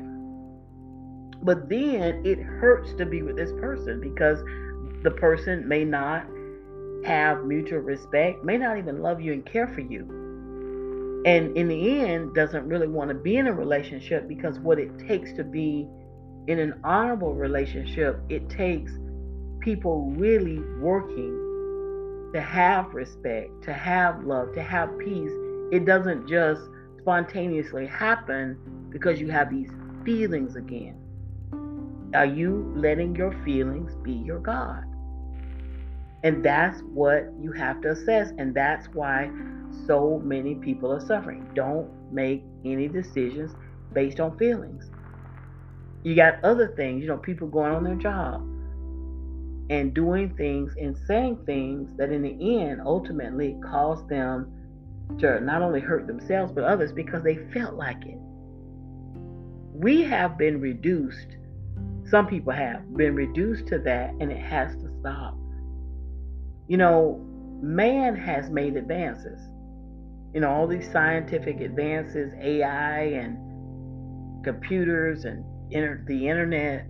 But 1.43 1.67
then 1.67 2.25
it 2.25 2.39
hurts 2.39 2.93
to 2.93 3.05
be 3.05 3.23
with 3.23 3.35
this 3.35 3.51
person 3.59 3.99
because 3.99 4.39
the 5.03 5.11
person 5.11 5.67
may 5.67 5.83
not 5.83 6.25
have 7.03 7.43
mutual 7.43 7.79
respect, 7.79 8.41
may 8.45 8.57
not 8.57 8.77
even 8.77 9.01
love 9.01 9.19
you 9.19 9.33
and 9.33 9.45
care 9.45 9.67
for 9.67 9.81
you. 9.81 11.23
And 11.25 11.55
in 11.57 11.67
the 11.67 11.99
end, 11.99 12.33
doesn't 12.33 12.67
really 12.69 12.87
want 12.87 13.09
to 13.09 13.15
be 13.15 13.35
in 13.35 13.47
a 13.47 13.53
relationship 13.53 14.29
because 14.29 14.59
what 14.59 14.79
it 14.79 14.97
takes 14.97 15.33
to 15.33 15.43
be 15.43 15.87
in 16.47 16.57
an 16.57 16.79
honorable 16.85 17.33
relationship, 17.33 18.17
it 18.29 18.49
takes 18.49 18.93
people 19.59 20.09
really 20.11 20.59
working 20.79 21.50
to 22.33 22.41
have 22.41 22.93
respect, 22.93 23.63
to 23.63 23.73
have 23.73 24.23
love, 24.23 24.53
to 24.53 24.63
have 24.63 24.97
peace. 24.97 25.31
It 25.71 25.85
doesn't 25.85 26.27
just 26.27 26.61
spontaneously 26.99 27.87
happen 27.87 28.57
because 28.89 29.19
you 29.19 29.29
have 29.31 29.49
these 29.49 29.69
feelings 30.05 30.55
again. 30.55 30.97
Are 32.13 32.25
you 32.25 32.71
letting 32.75 33.15
your 33.15 33.31
feelings 33.43 33.95
be 34.03 34.13
your 34.13 34.39
God? 34.39 34.83
And 36.23 36.43
that's 36.43 36.81
what 36.81 37.31
you 37.39 37.51
have 37.53 37.81
to 37.81 37.91
assess. 37.91 38.31
And 38.37 38.53
that's 38.53 38.87
why 38.93 39.31
so 39.87 40.21
many 40.23 40.55
people 40.55 40.91
are 40.91 41.05
suffering. 41.05 41.49
Don't 41.55 41.89
make 42.13 42.43
any 42.63 42.87
decisions 42.87 43.51
based 43.93 44.19
on 44.19 44.37
feelings. 44.37 44.89
You 46.03 46.15
got 46.15 46.43
other 46.43 46.67
things, 46.75 47.01
you 47.01 47.07
know, 47.07 47.17
people 47.17 47.47
going 47.47 47.71
on 47.71 47.83
their 47.83 47.95
job 47.95 48.45
and 49.71 49.93
doing 49.93 50.35
things 50.35 50.73
and 50.77 50.97
saying 51.07 51.37
things 51.45 51.89
that 51.95 52.11
in 52.11 52.21
the 52.21 52.61
end 52.61 52.81
ultimately 52.85 53.57
cause 53.63 54.05
them 54.07 54.51
to 55.17 55.39
not 55.39 55.61
only 55.61 55.79
hurt 55.79 56.07
themselves 56.07 56.51
but 56.51 56.65
others 56.65 56.91
because 56.91 57.23
they 57.23 57.37
felt 57.53 57.75
like 57.75 58.05
it. 58.05 58.17
We 59.73 60.03
have 60.03 60.37
been 60.37 60.59
reduced, 60.59 61.37
some 62.09 62.27
people 62.27 62.51
have 62.51 62.97
been 62.97 63.15
reduced 63.15 63.67
to 63.67 63.79
that, 63.79 64.13
and 64.19 64.29
it 64.29 64.39
has 64.39 64.75
to 64.75 64.89
stop. 64.99 65.37
You 66.67 66.75
know, 66.75 67.25
man 67.61 68.13
has 68.17 68.49
made 68.49 68.75
advances. 68.75 69.39
You 70.33 70.41
know, 70.41 70.49
all 70.49 70.67
these 70.67 70.91
scientific 70.91 71.61
advances, 71.61 72.33
AI 72.37 73.03
and 73.03 74.43
computers 74.43 75.23
and 75.23 75.45
inter- 75.71 76.03
the 76.05 76.27
internet, 76.27 76.87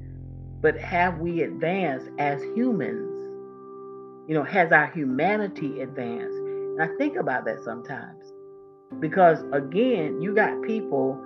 but 0.61 0.77
have 0.77 1.17
we 1.19 1.41
advanced 1.41 2.09
as 2.19 2.41
humans? 2.55 3.09
You 4.29 4.35
know, 4.35 4.43
has 4.43 4.71
our 4.71 4.87
humanity 4.87 5.81
advanced? 5.81 6.37
And 6.37 6.81
I 6.81 6.87
think 6.97 7.17
about 7.17 7.45
that 7.45 7.63
sometimes 7.63 8.31
because, 8.99 9.43
again, 9.53 10.21
you 10.21 10.35
got 10.35 10.61
people 10.63 11.19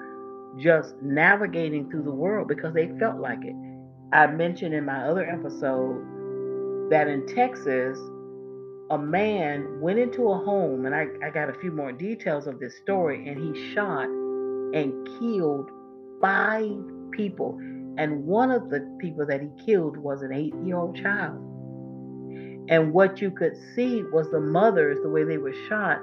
just 0.58 0.96
navigating 1.02 1.90
through 1.90 2.04
the 2.04 2.12
world 2.12 2.48
because 2.48 2.74
they 2.74 2.88
felt 3.00 3.20
like 3.20 3.40
it. 3.44 3.56
I 4.14 4.28
mentioned 4.28 4.74
in 4.74 4.86
my 4.86 5.04
other 5.08 5.28
episode 5.28 6.90
that 6.90 7.08
in 7.08 7.28
Texas, 7.28 8.00
a 8.92 8.98
man 8.98 9.82
went 9.82 10.00
into 10.00 10.30
a 10.30 10.38
home, 10.38 10.86
and 10.86 10.96
I, 10.96 11.08
I 11.26 11.32
got 11.32 11.50
a 11.50 11.54
few 11.60 11.72
more 11.72 11.92
details 11.92 12.48
of 12.48 12.60
this 12.60 12.78
story, 12.78 13.28
and 13.28 13.38
he 13.38 13.74
shot 13.74 14.06
and 14.06 15.08
killed 15.20 15.70
five 16.22 16.72
people. 17.12 17.60
And 17.98 18.26
one 18.26 18.52
of 18.52 18.70
the 18.70 18.82
people 19.00 19.26
that 19.26 19.42
he 19.42 19.50
killed 19.66 19.98
was 19.98 20.22
an 20.22 20.34
eight 20.34 20.54
year 20.64 20.78
old 20.78 20.96
child. 20.96 21.38
And 22.68 22.94
what 22.94 23.22
you 23.22 23.32
could 23.32 23.56
see 23.76 24.04
was 24.04 24.30
the 24.32 24.40
mothers, 24.40 24.98
the 25.02 25.10
way 25.10 25.24
they 25.24 25.38
were 25.38 25.54
shot, 25.70 26.02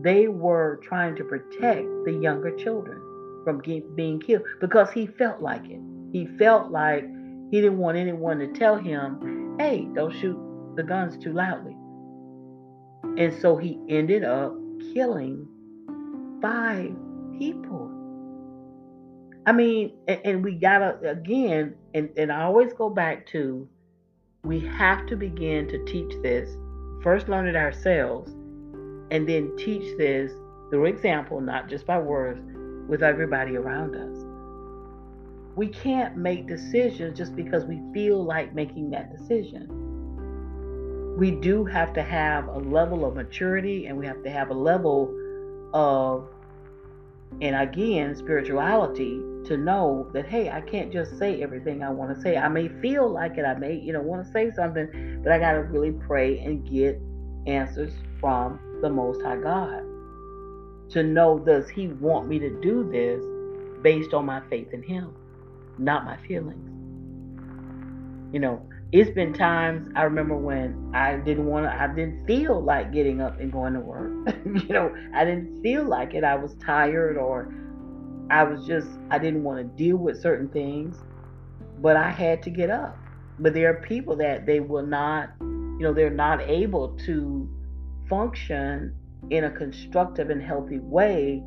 they 0.00 0.28
were 0.28 0.80
trying 0.82 1.16
to 1.16 1.24
protect 1.24 1.86
the 2.04 2.12
younger 2.12 2.54
children 2.56 3.00
from 3.44 3.60
being 3.96 4.20
killed 4.20 4.42
because 4.60 4.90
he 4.90 5.06
felt 5.06 5.40
like 5.40 5.64
it. 5.68 5.80
He 6.12 6.26
felt 6.38 6.70
like 6.70 7.04
he 7.50 7.60
didn't 7.60 7.78
want 7.78 7.96
anyone 7.96 8.38
to 8.38 8.52
tell 8.52 8.76
him, 8.76 9.56
hey, 9.58 9.88
don't 9.94 10.12
shoot 10.20 10.38
the 10.76 10.82
guns 10.82 11.22
too 11.22 11.32
loudly. 11.32 11.76
And 13.18 13.32
so 13.40 13.56
he 13.56 13.78
ended 13.88 14.24
up 14.24 14.54
killing 14.94 15.46
five 16.40 16.94
people. 17.38 18.01
I 19.44 19.52
mean, 19.52 19.92
and, 20.06 20.20
and 20.24 20.44
we 20.44 20.54
gotta 20.54 20.98
again, 21.08 21.74
and, 21.94 22.10
and 22.16 22.30
I 22.30 22.42
always 22.42 22.72
go 22.72 22.88
back 22.88 23.26
to 23.28 23.68
we 24.44 24.60
have 24.60 25.06
to 25.06 25.16
begin 25.16 25.68
to 25.68 25.84
teach 25.84 26.12
this. 26.22 26.48
First 27.02 27.28
learn 27.28 27.46
it 27.46 27.56
ourselves, 27.56 28.30
and 29.10 29.28
then 29.28 29.56
teach 29.56 29.96
this 29.98 30.32
through 30.70 30.86
example, 30.86 31.40
not 31.40 31.68
just 31.68 31.86
by 31.86 31.98
words, 31.98 32.40
with 32.88 33.02
everybody 33.02 33.56
around 33.56 33.94
us. 33.94 34.24
We 35.54 35.68
can't 35.68 36.16
make 36.16 36.46
decisions 36.46 37.18
just 37.18 37.36
because 37.36 37.64
we 37.64 37.80
feel 37.92 38.24
like 38.24 38.54
making 38.54 38.90
that 38.90 39.16
decision. 39.16 39.68
We 41.18 41.32
do 41.32 41.64
have 41.66 41.92
to 41.92 42.02
have 42.02 42.48
a 42.48 42.58
level 42.58 43.04
of 43.04 43.14
maturity 43.14 43.86
and 43.86 43.98
we 43.98 44.06
have 44.06 44.22
to 44.22 44.30
have 44.30 44.50
a 44.50 44.54
level 44.54 45.14
of, 45.74 46.26
and 47.40 47.56
again, 47.56 48.14
spirituality 48.14 49.20
to 49.46 49.56
know 49.56 50.08
that, 50.12 50.26
hey, 50.26 50.50
I 50.50 50.60
can't 50.60 50.92
just 50.92 51.18
say 51.18 51.42
everything 51.42 51.82
I 51.82 51.90
want 51.90 52.14
to 52.14 52.20
say. 52.20 52.36
I 52.36 52.48
may 52.48 52.68
feel 52.68 53.08
like 53.08 53.38
it, 53.38 53.44
I 53.44 53.54
may, 53.54 53.74
you 53.74 53.92
know, 53.92 54.00
want 54.00 54.24
to 54.24 54.32
say 54.32 54.50
something, 54.52 55.20
but 55.22 55.32
I 55.32 55.38
got 55.38 55.52
to 55.52 55.60
really 55.60 55.92
pray 55.92 56.38
and 56.38 56.68
get 56.68 57.00
answers 57.46 57.92
from 58.20 58.60
the 58.82 58.90
Most 58.90 59.22
High 59.22 59.36
God 59.36 59.82
to 60.90 61.02
know 61.02 61.38
does 61.38 61.68
He 61.68 61.88
want 61.88 62.28
me 62.28 62.38
to 62.38 62.60
do 62.60 62.88
this 62.90 63.24
based 63.82 64.14
on 64.14 64.24
my 64.24 64.40
faith 64.48 64.72
in 64.72 64.82
Him, 64.82 65.14
not 65.78 66.04
my 66.04 66.16
feelings. 66.28 66.68
You 68.32 68.40
know, 68.40 68.62
it's 68.92 69.10
been 69.10 69.32
times 69.32 69.90
I 69.96 70.02
remember 70.02 70.36
when 70.36 70.92
I 70.94 71.16
didn't 71.16 71.46
want 71.46 71.64
to, 71.64 71.72
I 71.72 71.86
didn't 71.86 72.26
feel 72.26 72.62
like 72.62 72.92
getting 72.92 73.22
up 73.22 73.40
and 73.40 73.50
going 73.50 73.72
to 73.72 73.80
work. 73.80 74.12
you 74.44 74.68
know, 74.68 74.94
I 75.14 75.24
didn't 75.24 75.62
feel 75.62 75.84
like 75.84 76.12
it. 76.12 76.24
I 76.24 76.34
was 76.34 76.54
tired 76.56 77.16
or 77.16 77.52
I 78.30 78.44
was 78.44 78.66
just, 78.66 78.88
I 79.10 79.18
didn't 79.18 79.44
want 79.44 79.58
to 79.58 79.64
deal 79.82 79.96
with 79.96 80.20
certain 80.20 80.48
things, 80.48 80.96
but 81.80 81.96
I 81.96 82.10
had 82.10 82.42
to 82.42 82.50
get 82.50 82.68
up. 82.68 82.98
But 83.38 83.54
there 83.54 83.70
are 83.70 83.80
people 83.80 84.14
that 84.16 84.44
they 84.44 84.60
will 84.60 84.86
not, 84.86 85.30
you 85.40 85.80
know, 85.80 85.94
they're 85.94 86.10
not 86.10 86.42
able 86.42 86.88
to 87.06 87.48
function 88.10 88.94
in 89.30 89.44
a 89.44 89.50
constructive 89.50 90.28
and 90.28 90.42
healthy 90.42 90.80
way 90.80 91.42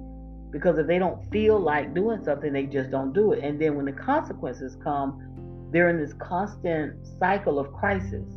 because 0.51 0.79
if 0.79 0.87
they 0.87 0.97
don't 0.97 1.29
feel 1.31 1.59
like 1.59 1.93
doing 1.93 2.23
something, 2.23 2.53
they 2.53 2.65
just 2.65 2.89
don't 2.89 3.13
do 3.13 3.33
it. 3.33 3.43
And 3.43 3.61
then 3.61 3.75
when 3.75 3.85
the 3.85 3.91
consequences 3.91 4.75
come, 4.83 5.34
they're 5.71 5.89
in 5.89 5.97
this 5.97 6.13
constant 6.13 6.95
cycle 7.19 7.59
of 7.59 7.71
crisis 7.73 8.27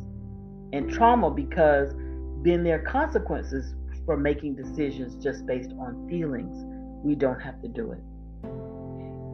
and 0.73 0.89
trauma 0.91 1.29
because 1.29 1.93
then 2.43 2.63
there 2.63 2.79
are 2.79 2.83
consequences 2.83 3.75
for 4.05 4.17
making 4.17 4.55
decisions 4.55 5.21
just 5.23 5.45
based 5.45 5.71
on 5.79 6.07
feelings. 6.09 6.65
We 7.03 7.15
don't 7.15 7.39
have 7.39 7.61
to 7.61 7.67
do 7.67 7.91
it. 7.91 7.99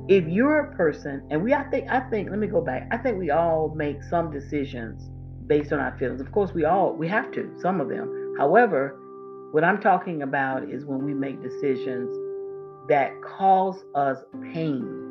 If 0.08 0.28
you're 0.28 0.60
a 0.60 0.76
person, 0.76 1.26
and 1.32 1.44
we, 1.44 1.54
I 1.54 1.64
think, 1.64 1.90
I 1.90 2.00
think, 2.10 2.30
let 2.30 2.38
me 2.38 2.48
go 2.48 2.62
back. 2.62 2.88
I 2.92 2.98
think 2.98 3.18
we 3.18 3.32
all 3.32 3.74
make 3.76 4.04
some 4.04 4.32
decisions 4.32 5.10
based 5.48 5.74
on 5.74 5.80
our 5.80 5.98
feelings. 5.98 6.22
Of 6.22 6.32
course, 6.32 6.52
we 6.54 6.66
all, 6.66 6.94
we 6.94 7.08
have 7.08 7.32
to, 7.32 7.52
some 7.60 7.82
of 7.82 7.90
them. 7.90 8.36
However, 8.38 9.00
what 9.52 9.64
I'm 9.64 9.80
talking 9.80 10.22
about 10.22 10.70
is 10.70 10.86
when 10.86 11.04
we 11.04 11.14
make 11.14 11.42
decisions 11.42 12.16
that 12.88 13.14
cause 13.22 13.84
us 13.96 14.20
pain. 14.54 15.05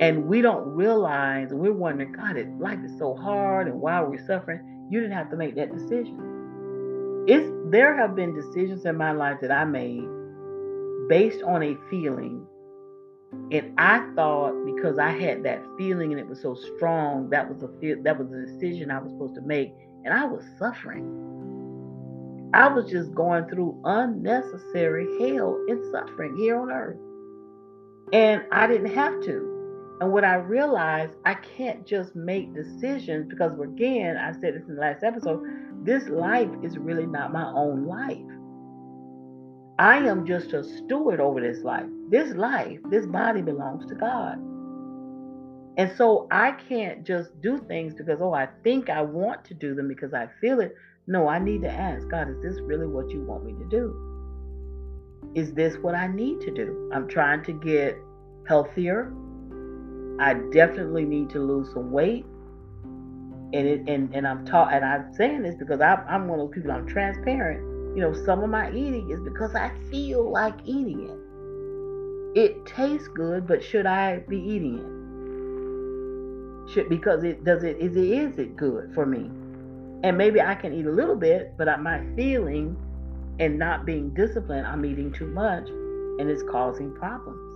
And 0.00 0.26
we 0.26 0.40
don't 0.40 0.66
realize, 0.66 1.48
we're 1.50 1.74
wondering, 1.74 2.12
God, 2.12 2.38
it, 2.38 2.48
life 2.58 2.78
is 2.82 2.98
so 2.98 3.14
hard, 3.14 3.68
and 3.68 3.80
why 3.80 3.92
are 3.94 4.08
we 4.08 4.16
suffering? 4.16 4.88
You 4.90 4.98
didn't 5.00 5.14
have 5.14 5.30
to 5.30 5.36
make 5.36 5.54
that 5.56 5.72
decision. 5.76 7.26
It's, 7.28 7.50
there 7.66 7.94
have 7.94 8.16
been 8.16 8.34
decisions 8.34 8.86
in 8.86 8.96
my 8.96 9.12
life 9.12 9.38
that 9.42 9.52
I 9.52 9.64
made 9.64 10.08
based 11.10 11.42
on 11.42 11.62
a 11.62 11.76
feeling. 11.90 12.46
And 13.52 13.74
I 13.78 14.10
thought 14.16 14.54
because 14.64 14.98
I 14.98 15.10
had 15.10 15.44
that 15.44 15.62
feeling 15.76 16.12
and 16.12 16.18
it 16.18 16.26
was 16.26 16.40
so 16.40 16.54
strong, 16.54 17.28
that 17.30 17.48
was 17.48 17.62
a 17.62 17.94
that 18.02 18.18
was 18.18 18.32
a 18.32 18.46
decision 18.46 18.90
I 18.90 19.00
was 19.00 19.12
supposed 19.12 19.34
to 19.34 19.42
make, 19.42 19.72
and 20.04 20.14
I 20.14 20.24
was 20.24 20.42
suffering. 20.58 21.28
I 22.54 22.68
was 22.68 22.90
just 22.90 23.14
going 23.14 23.48
through 23.48 23.80
unnecessary 23.84 25.06
hell 25.20 25.62
and 25.68 25.84
suffering 25.92 26.36
here 26.36 26.58
on 26.58 26.70
earth. 26.70 26.98
And 28.12 28.42
I 28.50 28.66
didn't 28.66 28.92
have 28.94 29.20
to. 29.24 29.59
And 30.00 30.12
what 30.12 30.24
I 30.24 30.36
realized, 30.36 31.12
I 31.26 31.34
can't 31.34 31.86
just 31.86 32.16
make 32.16 32.54
decisions 32.54 33.26
because, 33.28 33.52
again, 33.60 34.16
I 34.16 34.32
said 34.32 34.54
this 34.54 34.66
in 34.66 34.76
the 34.76 34.80
last 34.80 35.04
episode 35.04 35.42
this 35.82 36.08
life 36.08 36.50
is 36.62 36.76
really 36.76 37.06
not 37.06 37.32
my 37.32 37.50
own 37.54 37.86
life. 37.86 38.18
I 39.78 40.06
am 40.06 40.26
just 40.26 40.52
a 40.52 40.62
steward 40.62 41.20
over 41.20 41.40
this 41.40 41.64
life. 41.64 41.86
This 42.10 42.34
life, 42.34 42.78
this 42.90 43.06
body 43.06 43.40
belongs 43.40 43.86
to 43.86 43.94
God. 43.94 44.38
And 45.78 45.90
so 45.96 46.26
I 46.30 46.52
can't 46.52 47.06
just 47.06 47.40
do 47.40 47.58
things 47.66 47.94
because, 47.94 48.20
oh, 48.20 48.34
I 48.34 48.48
think 48.62 48.90
I 48.90 49.00
want 49.00 49.44
to 49.46 49.54
do 49.54 49.74
them 49.74 49.88
because 49.88 50.12
I 50.12 50.28
feel 50.40 50.60
it. 50.60 50.74
No, 51.06 51.28
I 51.28 51.38
need 51.38 51.62
to 51.62 51.70
ask 51.70 52.06
God, 52.08 52.28
is 52.28 52.42
this 52.42 52.60
really 52.60 52.86
what 52.86 53.08
you 53.10 53.22
want 53.22 53.44
me 53.46 53.52
to 53.54 53.68
do? 53.70 55.32
Is 55.34 55.54
this 55.54 55.76
what 55.78 55.94
I 55.94 56.08
need 56.08 56.40
to 56.42 56.50
do? 56.50 56.90
I'm 56.92 57.08
trying 57.08 57.42
to 57.44 57.52
get 57.52 57.96
healthier. 58.46 59.14
I 60.20 60.34
definitely 60.52 61.06
need 61.06 61.30
to 61.30 61.40
lose 61.40 61.72
some 61.72 61.90
weight. 61.90 62.26
And 63.52 63.66
it 63.66 63.88
and, 63.88 64.14
and 64.14 64.28
I'm 64.28 64.44
taught 64.44 64.72
and 64.72 64.84
I'm 64.84 65.12
saying 65.14 65.42
this 65.42 65.56
because 65.56 65.80
I, 65.80 65.94
I'm 66.08 66.28
one 66.28 66.38
of 66.38 66.46
those 66.46 66.54
people 66.54 66.70
I'm 66.70 66.86
transparent. 66.86 67.96
You 67.96 68.02
know, 68.02 68.12
some 68.24 68.44
of 68.44 68.50
my 68.50 68.70
eating 68.70 69.10
is 69.10 69.20
because 69.20 69.54
I 69.54 69.72
feel 69.90 70.30
like 70.30 70.54
eating 70.64 71.08
it. 71.08 72.38
It 72.38 72.64
tastes 72.66 73.08
good, 73.08 73.48
but 73.48 73.64
should 73.64 73.86
I 73.86 74.18
be 74.28 74.38
eating 74.38 74.78
it? 74.78 76.72
Should 76.72 76.88
because 76.88 77.24
it 77.24 77.42
does 77.42 77.64
it 77.64 77.78
is 77.78 77.96
it 77.96 78.04
is 78.04 78.38
it 78.38 78.56
good 78.56 78.94
for 78.94 79.06
me? 79.06 79.30
And 80.04 80.16
maybe 80.16 80.40
I 80.40 80.54
can 80.54 80.72
eat 80.72 80.86
a 80.86 80.92
little 80.92 81.16
bit, 81.16 81.54
but 81.58 81.68
I, 81.68 81.76
my 81.76 82.04
feeling 82.14 82.76
and 83.40 83.58
not 83.58 83.84
being 83.84 84.10
disciplined, 84.10 84.66
I'm 84.66 84.84
eating 84.84 85.12
too 85.12 85.26
much 85.26 85.68
and 85.68 86.30
it's 86.30 86.42
causing 86.42 86.94
problems. 86.94 87.49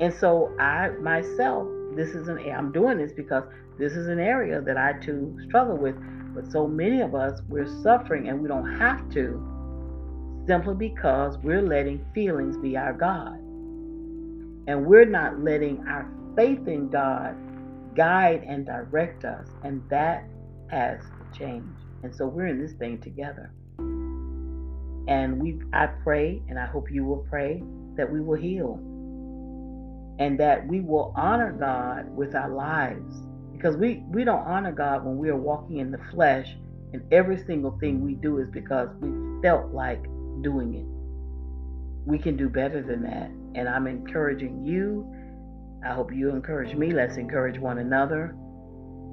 And 0.00 0.12
so 0.12 0.54
I 0.58 0.90
myself, 1.00 1.68
this 1.94 2.10
is 2.10 2.28
an 2.28 2.38
I'm 2.38 2.72
doing 2.72 2.98
this 2.98 3.12
because 3.12 3.44
this 3.78 3.92
is 3.92 4.08
an 4.08 4.18
area 4.18 4.60
that 4.60 4.76
I 4.76 4.94
too 4.94 5.38
struggle 5.46 5.76
with. 5.76 5.96
But 6.34 6.50
so 6.50 6.66
many 6.66 7.00
of 7.00 7.14
us, 7.14 7.40
we're 7.48 7.68
suffering 7.82 8.28
and 8.28 8.40
we 8.40 8.48
don't 8.48 8.78
have 8.78 9.08
to 9.10 9.48
simply 10.46 10.74
because 10.74 11.38
we're 11.38 11.62
letting 11.62 12.04
feelings 12.14 12.56
be 12.56 12.76
our 12.76 12.92
God. 12.92 13.38
And 14.66 14.86
we're 14.86 15.04
not 15.04 15.40
letting 15.40 15.86
our 15.86 16.08
faith 16.36 16.66
in 16.66 16.88
God 16.88 17.36
guide 17.94 18.44
and 18.46 18.64
direct 18.64 19.24
us. 19.24 19.48
And 19.62 19.82
that 19.90 20.24
has 20.68 21.00
to 21.00 21.38
change. 21.38 21.76
And 22.02 22.14
so 22.14 22.26
we're 22.26 22.46
in 22.46 22.60
this 22.60 22.72
thing 22.72 23.00
together. 23.00 23.52
And 25.08 25.42
we 25.42 25.60
I 25.72 25.86
pray 25.86 26.42
and 26.48 26.58
I 26.58 26.66
hope 26.66 26.90
you 26.90 27.04
will 27.04 27.26
pray 27.28 27.62
that 27.96 28.10
we 28.10 28.20
will 28.20 28.38
heal. 28.38 28.80
And 30.18 30.38
that 30.40 30.66
we 30.66 30.80
will 30.80 31.12
honor 31.16 31.52
God 31.52 32.08
with 32.16 32.34
our 32.34 32.50
lives. 32.50 33.22
Because 33.52 33.76
we, 33.76 34.02
we 34.08 34.24
don't 34.24 34.46
honor 34.46 34.72
God 34.72 35.04
when 35.04 35.16
we 35.16 35.28
are 35.28 35.36
walking 35.36 35.78
in 35.78 35.90
the 35.90 36.00
flesh 36.12 36.56
and 36.92 37.02
every 37.12 37.42
single 37.44 37.78
thing 37.78 38.04
we 38.04 38.14
do 38.14 38.38
is 38.38 38.48
because 38.50 38.88
we 39.00 39.42
felt 39.42 39.72
like 39.72 40.02
doing 40.42 40.74
it. 40.74 40.86
We 42.06 42.18
can 42.18 42.36
do 42.36 42.48
better 42.48 42.82
than 42.82 43.02
that. 43.02 43.30
And 43.54 43.68
I'm 43.68 43.86
encouraging 43.86 44.66
you. 44.66 45.10
I 45.84 45.94
hope 45.94 46.12
you 46.12 46.30
encourage 46.30 46.74
me. 46.74 46.92
Let's 46.92 47.16
encourage 47.16 47.58
one 47.58 47.78
another 47.78 48.34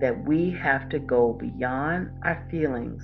that 0.01 0.25
we 0.25 0.51
have 0.51 0.89
to 0.89 0.99
go 0.99 1.33
beyond 1.33 2.09
our 2.23 2.45
feelings 2.49 3.03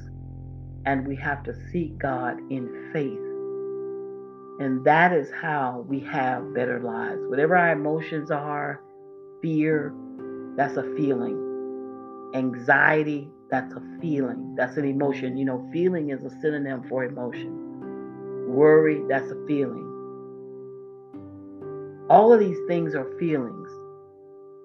and 0.85 1.07
we 1.07 1.15
have 1.15 1.43
to 1.43 1.53
seek 1.71 1.97
God 1.97 2.39
in 2.51 2.89
faith. 2.93 3.24
And 4.59 4.85
that 4.85 5.11
is 5.11 5.29
how 5.31 5.85
we 5.87 5.99
have 6.01 6.53
better 6.53 6.79
lives. 6.79 7.21
Whatever 7.27 7.57
our 7.57 7.71
emotions 7.71 8.31
are, 8.31 8.81
fear, 9.41 9.93
that's 10.55 10.77
a 10.77 10.83
feeling. 10.95 11.41
Anxiety, 12.33 13.29
that's 13.51 13.73
a 13.73 13.81
feeling. 14.01 14.55
That's 14.55 14.77
an 14.77 14.85
emotion. 14.85 15.37
You 15.37 15.45
know, 15.45 15.69
feeling 15.73 16.09
is 16.09 16.23
a 16.23 16.29
synonym 16.41 16.83
for 16.87 17.03
emotion. 17.03 18.47
Worry, 18.47 19.01
that's 19.09 19.29
a 19.29 19.45
feeling. 19.45 19.91
All 22.09 22.31
of 22.31 22.39
these 22.39 22.57
things 22.67 22.95
are 22.95 23.07
feelings. 23.19 23.69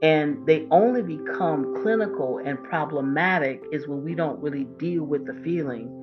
And 0.03 0.47
they 0.47 0.67
only 0.71 1.03
become 1.03 1.83
clinical 1.83 2.39
and 2.39 2.63
problematic 2.63 3.63
is 3.73 3.87
when 3.87 4.03
we 4.05 4.15
don't 4.15 4.41
really 4.41 4.65
deal 4.79 5.05
with 5.05 5.27
the 5.27 5.35
feeling. 5.43 6.00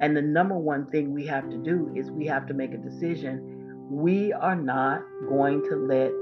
And 0.00 0.16
the 0.16 0.22
number 0.22 0.56
one 0.56 0.86
thing 0.86 1.12
we 1.12 1.26
have 1.26 1.48
to 1.50 1.56
do 1.58 1.92
is 1.94 2.10
we 2.10 2.26
have 2.26 2.46
to 2.46 2.54
make 2.54 2.72
a 2.72 2.78
decision. 2.78 3.88
We 3.90 4.32
are 4.32 4.56
not 4.56 5.02
going 5.28 5.62
to 5.68 5.76
let 5.76 6.12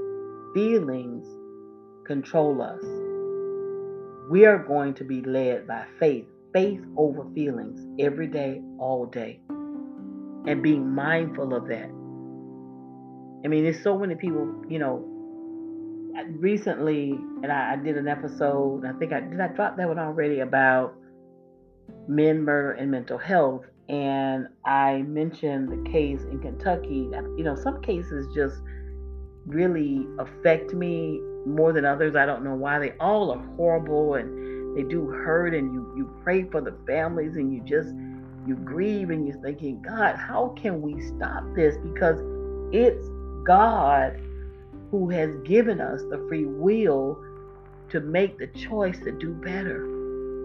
feelings 0.53 1.25
control 2.05 2.61
us. 2.61 2.83
We 4.29 4.45
are 4.45 4.57
going 4.57 4.95
to 4.95 5.03
be 5.03 5.21
led 5.21 5.67
by 5.67 5.85
faith, 5.99 6.25
faith 6.53 6.81
over 6.97 7.25
feelings 7.33 7.85
every 7.99 8.27
day, 8.27 8.61
all 8.79 9.05
day, 9.05 9.39
and 9.49 10.61
being 10.61 10.93
mindful 10.93 11.53
of 11.53 11.67
that. 11.67 11.89
I 13.45 13.47
mean, 13.47 13.63
there's 13.63 13.81
so 13.81 13.97
many 13.97 14.15
people, 14.15 14.65
you 14.67 14.79
know, 14.79 15.05
recently, 16.31 17.11
and 17.11 17.51
I, 17.51 17.73
I 17.73 17.75
did 17.77 17.97
an 17.97 18.07
episode. 18.07 18.85
I 18.85 18.91
think 18.99 19.13
I 19.13 19.21
did. 19.21 19.39
I 19.39 19.47
drop 19.47 19.77
that 19.77 19.87
one 19.87 19.99
already 19.99 20.41
about 20.41 20.95
men, 22.07 22.43
murder, 22.43 22.71
and 22.71 22.91
mental 22.91 23.17
health. 23.17 23.65
And 23.89 24.47
I 24.65 25.01
mentioned 25.01 25.69
the 25.69 25.89
case 25.89 26.21
in 26.23 26.39
Kentucky. 26.39 27.09
You 27.37 27.43
know, 27.43 27.55
some 27.55 27.81
cases 27.81 28.27
just 28.35 28.61
really 29.47 30.05
affect 30.19 30.73
me 30.73 31.19
more 31.45 31.73
than 31.73 31.85
others. 31.85 32.15
I 32.15 32.25
don't 32.27 32.43
know 32.43 32.53
why. 32.53 32.77
They 32.77 32.93
all 32.99 33.31
are 33.31 33.43
horrible 33.55 34.13
and 34.13 34.77
they 34.77 34.83
do 34.83 35.07
hurt. 35.07 35.55
And 35.55 35.73
you 35.73 35.91
you 35.97 36.13
pray 36.23 36.43
for 36.43 36.61
the 36.61 36.75
families 36.85 37.35
and 37.35 37.51
you 37.51 37.61
just 37.61 37.89
you 38.47 38.55
grieve 38.55 39.09
and 39.09 39.27
you're 39.27 39.41
thinking, 39.41 39.81
God, 39.81 40.15
how 40.15 40.53
can 40.55 40.81
we 40.81 41.01
stop 41.01 41.43
this? 41.55 41.75
Because 41.77 42.19
it's 42.71 43.09
God 43.45 44.19
who 44.91 45.09
has 45.09 45.35
given 45.43 45.81
us 45.81 46.01
the 46.09 46.23
free 46.27 46.45
will 46.45 47.23
to 47.89 47.99
make 47.99 48.37
the 48.37 48.47
choice 48.47 48.99
to 48.99 49.11
do 49.11 49.33
better. 49.33 49.98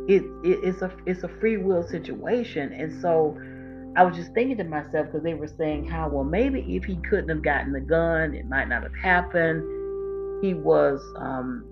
It, 0.07 0.23
it, 0.43 0.61
it's 0.63 0.83
a 0.83 0.95
it's 1.07 1.23
a 1.23 1.29
free 1.29 1.57
will 1.57 1.83
situation, 1.83 2.73
and 2.73 3.01
so 3.01 3.39
I 3.97 4.03
was 4.03 4.17
just 4.17 4.33
thinking 4.35 4.57
to 4.59 4.65
myself 4.65 5.07
because 5.07 5.23
they 5.23 5.35
were 5.35 5.49
saying 5.49 5.87
how 5.87 6.09
well 6.09 6.25
maybe 6.25 6.61
if 6.77 6.85
he 6.85 6.97
couldn't 6.97 7.29
have 7.29 7.43
gotten 7.43 7.73
the 7.73 7.81
gun, 7.81 8.35
it 8.35 8.47
might 8.47 8.69
not 8.69 8.83
have 8.83 8.95
happened. 8.95 9.63
He 10.43 10.53
was, 10.53 11.01
um, 11.17 11.65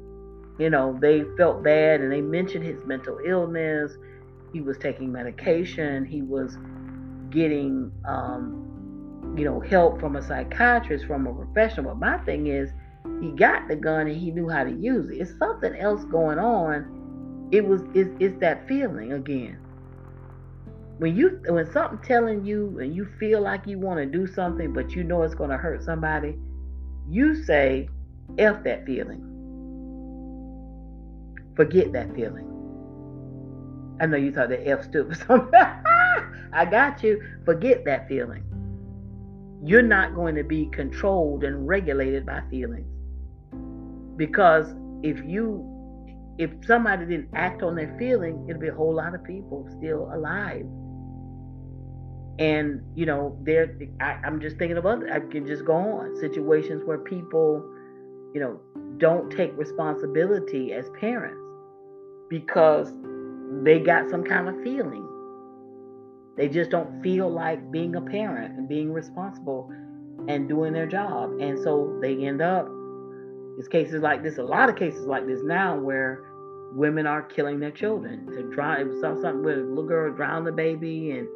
you 0.59 0.71
know, 0.71 0.97
they 1.01 1.25
felt 1.37 1.63
bad 1.63 2.01
and 2.01 2.11
they 2.11 2.21
mentioned 2.21 2.65
his 2.65 2.83
mental 2.87 3.19
illness. 3.27 3.93
He 4.53 4.61
was 4.61 4.79
taking 4.79 5.13
medication. 5.13 6.05
He 6.07 6.23
was 6.23 6.57
getting 7.31 7.91
um, 8.07 8.73
you 9.37 9.45
know, 9.45 9.61
help 9.61 10.01
from 10.01 10.17
a 10.17 10.23
psychiatrist, 10.23 11.07
from 11.07 11.27
a 11.27 11.33
professional. 11.33 11.95
But 11.95 11.99
my 11.99 12.19
thing 12.25 12.49
is, 12.49 12.71
he 13.21 13.31
got 13.31 13.69
the 13.69 13.77
gun 13.77 14.07
and 14.07 14.17
he 14.17 14.31
knew 14.31 14.49
how 14.49 14.65
to 14.65 14.71
use 14.71 15.11
it. 15.11 15.17
It's 15.17 15.37
something 15.39 15.75
else 15.77 16.05
going 16.05 16.39
on. 16.39 17.02
It 17.53 17.67
was 17.67 17.83
it's, 17.95 18.11
it's 18.19 18.41
that 18.41 18.67
feeling 18.67 19.13
again. 19.13 19.59
When 20.99 21.17
you 21.17 21.41
when 21.49 21.71
something 21.73 21.99
telling 22.03 22.45
you 22.45 22.79
and 22.81 22.95
you 22.95 23.07
feel 23.21 23.41
like 23.41 23.67
you 23.67 23.79
want 23.79 23.99
to 23.99 24.07
do 24.07 24.27
something, 24.27 24.73
but 24.73 24.95
you 24.97 25.05
know 25.05 25.23
it's 25.23 25.35
going 25.35 25.51
to 25.51 25.57
hurt 25.57 25.85
somebody, 25.85 26.37
you 27.09 27.35
say, 27.45 27.89
"F 28.39 28.65
that 28.65 28.85
feeling." 28.87 29.29
Forget 31.55 31.93
that 31.93 32.15
feeling. 32.15 32.49
I 34.01 34.07
know 34.07 34.17
you 34.17 34.33
thought 34.33 34.49
that 34.49 34.67
F 34.67 34.85
stood 34.85 35.09
for 35.09 35.15
something. 35.27 35.61
I 36.53 36.65
got 36.65 37.03
you. 37.03 37.23
Forget 37.45 37.85
that 37.85 38.09
feeling 38.09 38.43
you're 39.65 39.83
not 39.83 40.15
going 40.15 40.35
to 40.35 40.43
be 40.43 40.67
controlled 40.67 41.45
and 41.45 41.69
regulated 41.69 42.27
by 42.27 42.43
feelings. 42.51 42.89
Because 44.17 44.75
if 45.03 45.25
you 45.25 45.72
if 46.39 46.51
somebody 46.67 47.07
didn't 47.07 47.29
act 47.35 47.63
on 47.63 47.75
their 47.75 47.95
feeling, 47.99 48.47
it'd 48.49 48.61
be 48.61 48.69
a 48.69 48.75
whole 48.75 48.95
lot 48.95 49.15
of 49.15 49.23
people 49.25 49.67
still 49.79 50.11
alive. 50.13 50.67
And 52.39 52.83
you 52.95 53.07
know, 53.07 53.39
there 53.43 53.77
I, 54.01 54.19
I'm 54.25 54.41
just 54.41 54.57
thinking 54.57 54.77
of 54.77 54.87
other. 54.87 55.13
I 55.13 55.21
can 55.21 55.47
just 55.47 55.65
go 55.65 55.75
on 55.75 56.17
situations 56.19 56.83
where 56.85 56.99
people, 56.99 57.63
you 58.35 58.41
know, 58.41 58.61
don't 58.99 59.31
take 59.31 59.57
responsibility 59.57 60.73
as 60.73 60.89
parents 60.99 61.39
because 62.31 62.91
they 63.63 63.79
got 63.79 64.09
some 64.09 64.25
kind 64.25 64.49
of 64.49 64.63
feeling 64.63 65.07
they 66.37 66.49
just 66.49 66.71
don't 66.71 67.03
feel 67.03 67.29
like 67.29 67.71
being 67.71 67.95
a 67.97 68.01
parent 68.01 68.57
and 68.57 68.69
being 68.69 68.93
responsible 68.93 69.71
and 70.29 70.49
doing 70.49 70.73
their 70.73 70.87
job. 70.87 71.33
And 71.41 71.59
so 71.59 71.99
they 72.01 72.25
end 72.25 72.41
up, 72.41 72.67
it's 73.59 73.69
cases 73.69 74.03
like 74.03 74.23
this, 74.23 74.39
a 74.39 74.43
lot 74.43 74.69
of 74.69 74.77
cases 74.77 75.07
like 75.07 75.27
this 75.27 75.41
now 75.43 75.79
where 75.79 76.25
women 76.75 77.07
are 77.07 77.23
killing 77.23 77.61
their 77.61 77.71
children. 77.71 78.27
To 78.33 78.43
drown, 78.55 78.81
it 78.81 78.85
was 78.89 79.01
something 79.01 79.43
where 79.43 79.61
a 79.61 79.69
little 79.69 79.87
girl 79.87 80.15
drowned 80.15 80.47
the 80.47 80.53
baby 80.53 81.13
and 81.13 81.29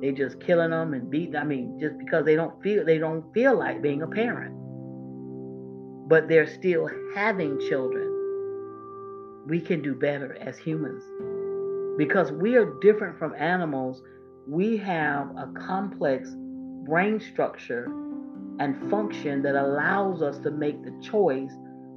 they 0.00 0.12
just 0.12 0.40
killing 0.40 0.70
them 0.70 0.94
and 0.94 1.10
beating. 1.10 1.36
I 1.36 1.44
mean, 1.44 1.78
just 1.80 1.98
because 1.98 2.24
they 2.24 2.36
don't 2.36 2.62
feel 2.62 2.84
they 2.84 2.98
don't 2.98 3.24
feel 3.34 3.58
like 3.58 3.82
being 3.82 4.02
a 4.02 4.06
parent, 4.06 4.54
but 6.08 6.28
they're 6.28 6.52
still 6.52 6.88
having 7.14 7.60
children. 7.68 8.14
We 9.46 9.60
can 9.60 9.82
do 9.82 9.94
better 9.94 10.36
as 10.40 10.58
humans 10.58 11.02
because 11.98 12.30
we 12.30 12.56
are 12.56 12.78
different 12.80 13.18
from 13.18 13.34
animals 13.34 14.02
we 14.48 14.78
have 14.78 15.28
a 15.36 15.52
complex 15.66 16.30
brain 16.86 17.20
structure 17.20 17.86
and 18.58 18.90
function 18.90 19.42
that 19.42 19.54
allows 19.54 20.22
us 20.22 20.38
to 20.38 20.50
make 20.50 20.82
the 20.84 20.92
choice 21.00 21.52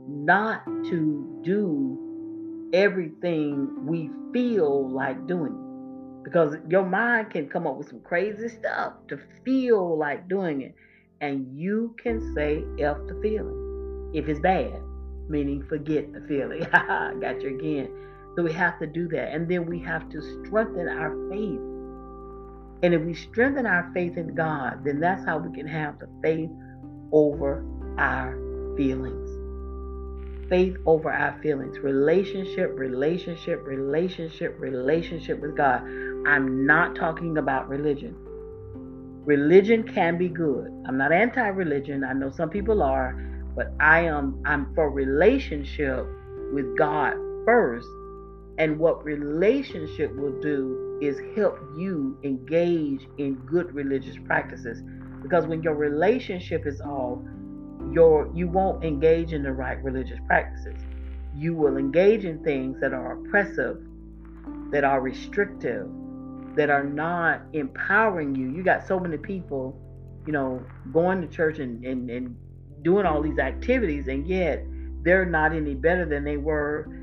not 0.08 0.65
to 0.65 1.41
do 1.43 2.69
everything 2.74 3.86
we 3.86 4.10
feel 4.34 4.89
like 4.89 5.28
doing. 5.28 6.21
Because 6.24 6.56
your 6.69 6.86
mind 6.86 7.32
can 7.32 7.50
come 7.50 7.65
up 7.65 7.78
with 7.78 7.89
some 7.89 8.02
crazy 8.02 8.47
stuff 8.47 8.93
to 9.08 9.19
feel 9.43 9.97
like 9.97 10.28
doing 10.30 10.62
it. 10.62 10.76
And 11.19 11.58
you 11.60 11.95
can 12.02 12.34
say 12.36 12.63
F 12.80 12.97
the 13.08 13.19
feeling 13.21 14.12
if 14.13 14.28
it's 14.28 14.39
bad, 14.39 14.82
meaning 15.30 15.63
forget 15.67 16.12
the 16.13 16.21
feeling. 16.28 16.60
Got 16.71 17.41
you 17.41 17.58
again. 17.58 17.89
So 18.36 18.43
we 18.43 18.54
have 18.54 18.80
to 18.80 18.88
do 18.88 19.08
that. 19.10 19.34
And 19.34 19.50
then 19.50 19.65
we 19.65 19.80
have 19.80 20.10
to 20.10 20.21
strengthen 20.21 20.88
our 20.88 21.15
faith 21.30 21.60
and 22.83 22.93
if 22.93 23.01
we 23.01 23.13
strengthen 23.13 23.65
our 23.65 23.91
faith 23.93 24.17
in 24.17 24.33
God, 24.33 24.83
then 24.83 24.99
that's 24.99 25.23
how 25.25 25.37
we 25.37 25.55
can 25.55 25.67
have 25.67 25.99
the 25.99 26.07
faith 26.23 26.49
over 27.11 27.63
our 27.97 28.35
feelings. 28.75 29.29
Faith 30.49 30.75
over 30.85 31.11
our 31.11 31.39
feelings. 31.41 31.77
Relationship, 31.79 32.71
relationship, 32.73 33.65
relationship, 33.65 34.55
relationship 34.59 35.39
with 35.39 35.55
God. 35.55 35.83
I'm 36.25 36.65
not 36.65 36.95
talking 36.95 37.37
about 37.37 37.69
religion. 37.69 38.15
Religion 39.25 39.83
can 39.83 40.17
be 40.17 40.27
good. 40.27 40.67
I'm 40.87 40.97
not 40.97 41.11
anti-religion. 41.11 42.03
I 42.03 42.13
know 42.13 42.31
some 42.31 42.49
people 42.49 42.81
are, 42.81 43.13
but 43.55 43.71
I 43.79 44.01
am 44.01 44.41
I'm 44.45 44.73
for 44.73 44.89
relationship 44.89 46.05
with 46.51 46.75
God 46.77 47.13
first. 47.45 47.87
And 48.62 48.78
what 48.78 49.04
relationship 49.04 50.15
will 50.15 50.39
do 50.39 51.00
is 51.02 51.19
help 51.36 51.60
you 51.76 52.15
engage 52.24 53.08
in 53.17 53.34
good 53.47 53.74
religious 53.74 54.15
practices. 54.24 54.84
Because 55.24 55.47
when 55.47 55.63
your 55.63 55.74
relationship 55.74 56.67
is 56.67 56.80
off 56.82 57.17
your 57.89 58.30
you 58.36 58.47
won't 58.47 58.84
engage 58.84 59.34
in 59.34 59.41
the 59.41 59.52
right 59.52 59.84
religious 59.84 60.19
practices. 60.28 60.80
You 61.36 61.56
will 61.56 61.78
engage 61.78 62.24
in 62.24 62.43
things 62.43 62.80
that 62.82 62.93
are 62.93 63.13
oppressive 63.13 63.82
that 64.69 64.84
are 64.84 65.02
restrictive 65.02 65.89
that 66.56 66.69
are 66.69 66.84
not 66.84 67.41
empowering 67.54 68.36
you. 68.36 68.52
You 68.52 68.62
got 68.62 68.88
so 68.88 69.00
many 69.00 69.17
people 69.17 69.76
you 70.28 70.34
know 70.34 70.63
going 70.93 71.19
to 71.21 71.28
church 71.28 71.58
and, 71.58 71.84
and, 71.84 72.12
and 72.12 72.38
doing 72.84 73.08
all 73.08 73.24
these 73.24 73.39
activities 73.39 74.08
and 74.08 74.28
yet 74.28 74.63
they're 75.02 75.26
not 75.26 75.52
any 75.52 75.74
better 75.74 76.06
than 76.06 76.24
they 76.24 76.38
were 76.38 77.00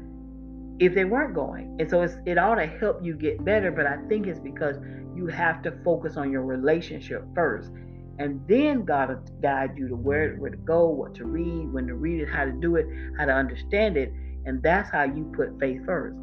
if 0.81 0.95
they 0.95 1.05
weren't 1.05 1.35
going. 1.35 1.77
And 1.81 1.91
so 1.91 2.03
it's, 2.03 2.15
it 2.25 2.39
ought 2.39 2.57
to 2.57 2.67
help 2.67 3.05
you 3.05 3.15
get 3.15 3.45
better, 3.45 3.71
but 3.71 3.87
I 3.87 3.97
think 4.09 4.27
it's 4.27 4.41
because 4.41 4.77
you 5.15 5.27
have 5.27 5.63
to 5.63 5.73
focus 5.85 6.17
on 6.17 6.31
your 6.31 6.43
relationship 6.43 7.25
first. 7.35 7.71
And 8.19 8.41
then 8.49 8.85
God 8.85 9.11
will 9.11 9.23
guide 9.41 9.77
you 9.77 9.89
to 9.89 9.95
where, 9.95 10.37
where 10.37 10.51
to 10.51 10.57
go, 10.57 10.89
what 10.89 11.15
to 11.17 11.25
read, 11.25 11.73
when 11.73 11.87
to 11.87 11.95
read 11.95 12.21
it, 12.21 12.29
how 12.29 12.45
to 12.45 12.53
do 12.53 12.77
it, 12.77 12.87
how 13.17 13.27
to 13.27 13.33
understand 13.33 13.97
it. 13.97 14.13
And 14.45 14.63
that's 14.63 14.91
how 14.91 15.05
you 15.05 15.33
put 15.37 15.59
faith 15.59 15.85
first. 15.85 16.17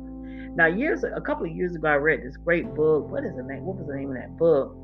Now, 0.56 0.68
years 0.68 1.04
a 1.04 1.22
couple 1.22 1.46
of 1.46 1.52
years 1.52 1.76
ago, 1.76 1.90
I 1.90 1.96
read 1.96 2.24
this 2.24 2.38
great 2.38 2.66
book. 2.74 3.10
What 3.10 3.26
is 3.26 3.36
the 3.36 3.44
name? 3.44 3.66
What 3.66 3.78
was 3.78 3.88
the 3.88 3.96
name 3.96 4.10
of 4.10 4.16
that 4.16 4.38
book? 4.38 4.76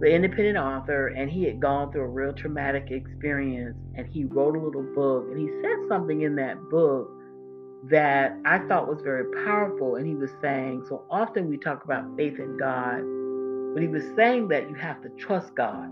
The 0.00 0.10
independent 0.10 0.58
author, 0.58 1.08
and 1.08 1.30
he 1.30 1.44
had 1.44 1.60
gone 1.60 1.92
through 1.92 2.02
a 2.02 2.08
real 2.08 2.32
traumatic 2.32 2.90
experience, 2.90 3.76
and 3.94 4.06
he 4.06 4.24
wrote 4.24 4.56
a 4.56 4.60
little 4.60 4.82
book, 4.94 5.26
and 5.30 5.38
he 5.38 5.48
said 5.62 5.88
something 5.88 6.22
in 6.22 6.36
that 6.36 6.56
book 6.70 7.10
that 7.84 8.36
I 8.44 8.58
thought 8.60 8.88
was 8.88 9.00
very 9.02 9.24
powerful. 9.44 9.96
And 9.96 10.06
he 10.06 10.14
was 10.14 10.30
saying, 10.42 10.84
so 10.88 11.04
often 11.10 11.48
we 11.48 11.56
talk 11.56 11.84
about 11.84 12.04
faith 12.16 12.38
in 12.38 12.56
God, 12.58 13.02
but 13.74 13.82
he 13.82 13.88
was 13.88 14.04
saying 14.16 14.48
that 14.48 14.68
you 14.68 14.74
have 14.74 15.00
to 15.02 15.08
trust 15.10 15.54
God. 15.54 15.88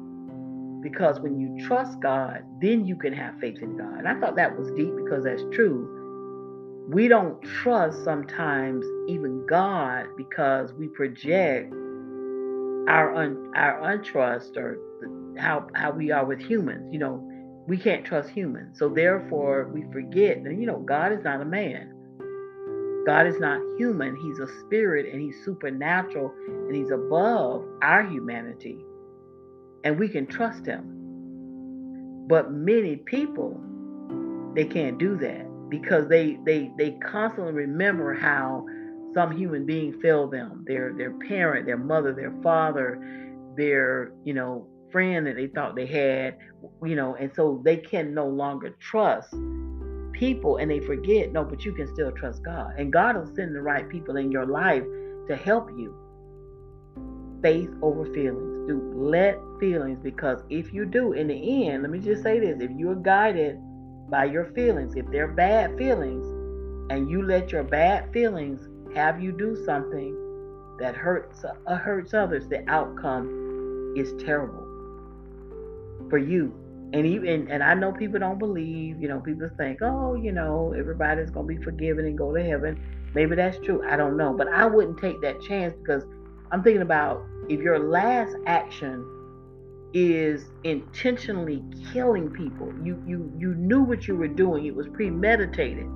Because 0.82 1.18
when 1.20 1.40
you 1.40 1.66
trust 1.66 1.98
God, 2.00 2.44
then 2.60 2.86
you 2.86 2.94
can 2.96 3.12
have 3.12 3.38
faith 3.40 3.58
in 3.62 3.76
God. 3.76 3.98
And 3.98 4.08
I 4.08 4.18
thought 4.20 4.36
that 4.36 4.56
was 4.56 4.70
deep 4.72 4.94
because 4.96 5.24
that's 5.24 5.42
true. 5.52 5.94
We 6.88 7.08
don't 7.08 7.42
trust 7.42 8.04
sometimes 8.04 8.84
even 9.08 9.44
God 9.46 10.06
because 10.16 10.72
we 10.74 10.88
project 10.88 11.72
our 12.88 13.14
un, 13.14 13.52
our 13.56 13.80
untrust 13.80 14.56
or 14.56 14.78
how 15.36 15.66
how 15.74 15.90
we 15.90 16.10
are 16.10 16.24
with 16.24 16.40
humans. 16.40 16.88
You 16.92 17.00
know, 17.00 17.30
we 17.68 17.76
can't 17.76 18.04
trust 18.04 18.30
humans. 18.30 18.78
So 18.78 18.88
therefore, 18.88 19.70
we 19.72 19.84
forget 19.92 20.42
that, 20.42 20.54
you 20.54 20.66
know, 20.66 20.78
God 20.78 21.12
is 21.12 21.22
not 21.22 21.42
a 21.42 21.44
man. 21.44 21.94
God 23.06 23.26
is 23.26 23.38
not 23.38 23.60
human. 23.76 24.16
He's 24.16 24.38
a 24.38 24.48
spirit 24.60 25.12
and 25.12 25.20
he's 25.20 25.44
supernatural 25.44 26.32
and 26.48 26.74
he's 26.74 26.90
above 26.90 27.66
our 27.82 28.02
humanity. 28.04 28.78
And 29.84 29.98
we 29.98 30.08
can 30.08 30.26
trust 30.26 30.64
him. 30.64 30.94
But 32.26 32.52
many 32.52 32.96
people, 32.96 33.60
they 34.54 34.64
can't 34.64 34.98
do 34.98 35.18
that 35.18 35.46
because 35.68 36.08
they 36.08 36.38
they 36.46 36.70
they 36.78 36.92
constantly 36.92 37.52
remember 37.52 38.14
how 38.14 38.64
some 39.12 39.36
human 39.36 39.66
being 39.66 40.00
failed 40.00 40.32
them, 40.32 40.64
their 40.66 40.94
their 40.94 41.12
parent, 41.28 41.66
their 41.66 41.78
mother, 41.78 42.14
their 42.14 42.34
father, 42.42 42.98
their, 43.56 44.12
you 44.24 44.32
know, 44.32 44.66
friend 44.90 45.26
that 45.26 45.36
they 45.36 45.46
thought 45.46 45.76
they 45.76 45.86
had, 45.86 46.36
you 46.84 46.96
know, 46.96 47.14
and 47.16 47.32
so 47.34 47.60
they 47.64 47.76
can 47.76 48.14
no 48.14 48.26
longer 48.26 48.70
trust 48.80 49.34
people 50.12 50.56
and 50.56 50.70
they 50.70 50.80
forget, 50.80 51.32
no, 51.32 51.44
but 51.44 51.64
you 51.64 51.72
can 51.72 51.86
still 51.86 52.10
trust 52.12 52.42
God. 52.42 52.74
And 52.76 52.92
God 52.92 53.16
will 53.16 53.34
send 53.34 53.54
the 53.54 53.62
right 53.62 53.88
people 53.88 54.16
in 54.16 54.30
your 54.30 54.46
life 54.46 54.82
to 55.28 55.36
help 55.36 55.70
you. 55.70 55.94
Faith 57.42 57.70
over 57.82 58.04
feelings. 58.12 58.68
Do 58.68 58.92
let 58.94 59.38
feelings 59.60 59.98
because 60.02 60.42
if 60.50 60.72
you 60.74 60.84
do, 60.84 61.12
in 61.12 61.28
the 61.28 61.68
end, 61.68 61.82
let 61.82 61.90
me 61.90 62.00
just 62.00 62.22
say 62.22 62.40
this 62.40 62.60
if 62.60 62.70
you're 62.76 62.96
guided 62.96 63.58
by 64.10 64.24
your 64.24 64.46
feelings, 64.52 64.94
if 64.96 65.06
they're 65.10 65.28
bad 65.28 65.78
feelings, 65.78 66.26
and 66.90 67.08
you 67.10 67.22
let 67.22 67.52
your 67.52 67.62
bad 67.62 68.12
feelings 68.12 68.68
have 68.94 69.20
you 69.20 69.30
do 69.32 69.56
something 69.64 70.14
that 70.80 70.96
hurts 70.96 71.44
uh, 71.44 71.76
hurts 71.76 72.14
others, 72.14 72.48
the 72.48 72.68
outcome 72.68 73.94
is 73.96 74.12
terrible 74.22 74.67
for 76.08 76.18
you. 76.18 76.54
And 76.92 77.06
even 77.06 77.50
and 77.50 77.62
I 77.62 77.74
know 77.74 77.92
people 77.92 78.18
don't 78.18 78.38
believe, 78.38 79.00
you 79.00 79.08
know, 79.08 79.20
people 79.20 79.48
think, 79.58 79.80
oh, 79.82 80.14
you 80.14 80.32
know, 80.32 80.74
everybody's 80.76 81.30
gonna 81.30 81.46
be 81.46 81.58
forgiven 81.58 82.06
and 82.06 82.16
go 82.16 82.34
to 82.34 82.42
heaven. 82.42 82.80
Maybe 83.14 83.36
that's 83.36 83.58
true. 83.58 83.86
I 83.86 83.96
don't 83.96 84.16
know. 84.16 84.32
But 84.32 84.48
I 84.48 84.66
wouldn't 84.66 84.98
take 84.98 85.20
that 85.20 85.40
chance 85.42 85.74
because 85.76 86.04
I'm 86.50 86.62
thinking 86.62 86.82
about 86.82 87.22
if 87.48 87.60
your 87.60 87.78
last 87.78 88.34
action 88.46 89.04
is 89.92 90.46
intentionally 90.64 91.62
killing 91.92 92.30
people, 92.30 92.72
you 92.82 93.02
you 93.06 93.32
you 93.38 93.54
knew 93.54 93.82
what 93.82 94.08
you 94.08 94.16
were 94.16 94.28
doing, 94.28 94.66
it 94.66 94.74
was 94.74 94.86
premeditated, 94.88 95.86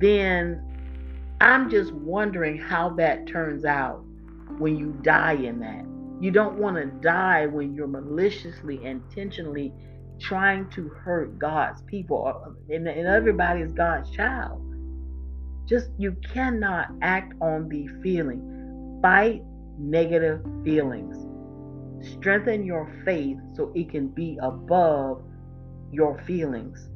then 0.00 0.62
I'm 1.40 1.70
just 1.70 1.92
wondering 1.92 2.58
how 2.58 2.90
that 2.90 3.26
turns 3.26 3.64
out 3.64 4.04
when 4.58 4.76
you 4.76 4.92
die 5.02 5.34
in 5.34 5.60
that. 5.60 5.84
You 6.20 6.30
don't 6.30 6.58
want 6.58 6.76
to 6.76 6.86
die 6.86 7.46
when 7.46 7.74
you're 7.74 7.86
maliciously, 7.86 8.84
intentionally 8.84 9.72
trying 10.18 10.68
to 10.70 10.88
hurt 10.88 11.38
God's 11.38 11.82
people, 11.82 12.56
and, 12.70 12.88
and 12.88 13.06
everybody 13.06 13.60
is 13.60 13.72
God's 13.72 14.10
child. 14.10 14.62
Just 15.66 15.90
you 15.98 16.16
cannot 16.32 16.88
act 17.02 17.34
on 17.40 17.68
the 17.68 17.88
feeling. 18.02 18.98
Fight 19.02 19.42
negative 19.78 20.40
feelings. 20.64 21.16
Strengthen 22.12 22.64
your 22.64 22.90
faith 23.04 23.38
so 23.54 23.72
it 23.74 23.90
can 23.90 24.08
be 24.08 24.38
above 24.40 25.22
your 25.92 26.18
feelings. 26.22 26.88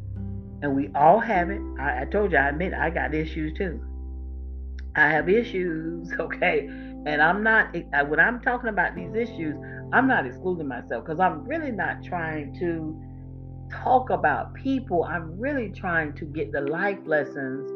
And 0.63 0.77
we 0.77 0.91
all 0.95 1.19
have 1.19 1.51
it. 1.51 1.61
I, 1.79 2.03
I 2.03 2.05
told 2.05 2.33
you, 2.33 2.39
I 2.39 2.49
admit 2.49 2.75
I 2.75 2.91
got 2.91 3.15
issues 3.15 3.57
too. 3.57 3.83
I 4.95 5.09
have 5.09 5.29
issues, 5.29 6.13
okay? 6.21 6.69
And 7.07 7.23
I'm 7.23 7.43
not, 7.43 7.75
when 8.09 8.21
I'm 8.21 8.41
talking 8.41 8.69
about 8.69 8.95
these 8.95 9.15
issues, 9.15 9.57
I'm 9.93 10.07
not 10.07 10.27
excluding 10.27 10.69
myself 10.69 11.05
because 11.05 11.19
I'm 11.19 11.45
really 11.45 11.73
not 11.73 12.03
trying 12.05 12.55
to 12.59 13.01
talk 13.73 14.11
about 14.11 14.55
people. 14.55 15.05
I'm 15.05 15.39
really 15.39 15.71
trying 15.71 16.13
to 16.15 16.25
get 16.25 16.53
the 16.53 16.61
life 16.61 16.99
lessons 17.07 17.71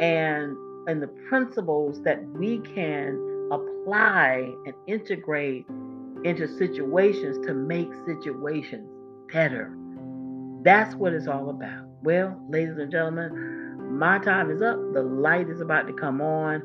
and 0.00 0.56
and 0.88 1.02
the 1.02 1.08
principles 1.28 2.02
that 2.02 2.22
we 2.30 2.60
can 2.60 3.18
apply 3.52 4.50
and 4.64 4.74
integrate 4.86 5.66
into 6.24 6.48
situations 6.48 7.44
to 7.46 7.52
make 7.52 7.88
situations 8.06 8.88
better. 9.30 9.76
That's 10.62 10.94
what 10.94 11.12
it's 11.12 11.26
all 11.26 11.50
about. 11.50 11.84
Well, 12.02 12.40
ladies 12.48 12.78
and 12.78 12.90
gentlemen, 12.90 13.98
my 13.98 14.18
time 14.18 14.50
is 14.50 14.62
up. 14.62 14.78
The 14.94 15.02
light 15.02 15.50
is 15.50 15.60
about 15.60 15.86
to 15.88 15.92
come 15.92 16.22
on 16.22 16.62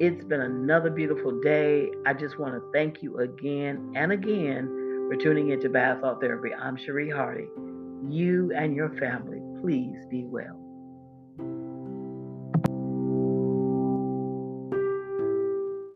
it's 0.00 0.24
been 0.24 0.40
another 0.40 0.90
beautiful 0.90 1.38
day. 1.40 1.90
I 2.06 2.14
just 2.14 2.38
want 2.38 2.54
to 2.54 2.62
thank 2.72 3.02
you 3.02 3.18
again 3.18 3.92
and 3.94 4.10
again 4.12 4.66
for 5.08 5.16
tuning 5.16 5.50
into 5.50 5.68
Bad 5.68 6.00
Thought 6.00 6.20
Therapy. 6.20 6.50
I'm 6.54 6.76
Cherie 6.76 7.10
Hardy. 7.10 7.46
You 8.08 8.52
and 8.56 8.74
your 8.74 8.88
family, 8.98 9.40
please 9.60 9.98
be 10.10 10.24
well. 10.24 10.61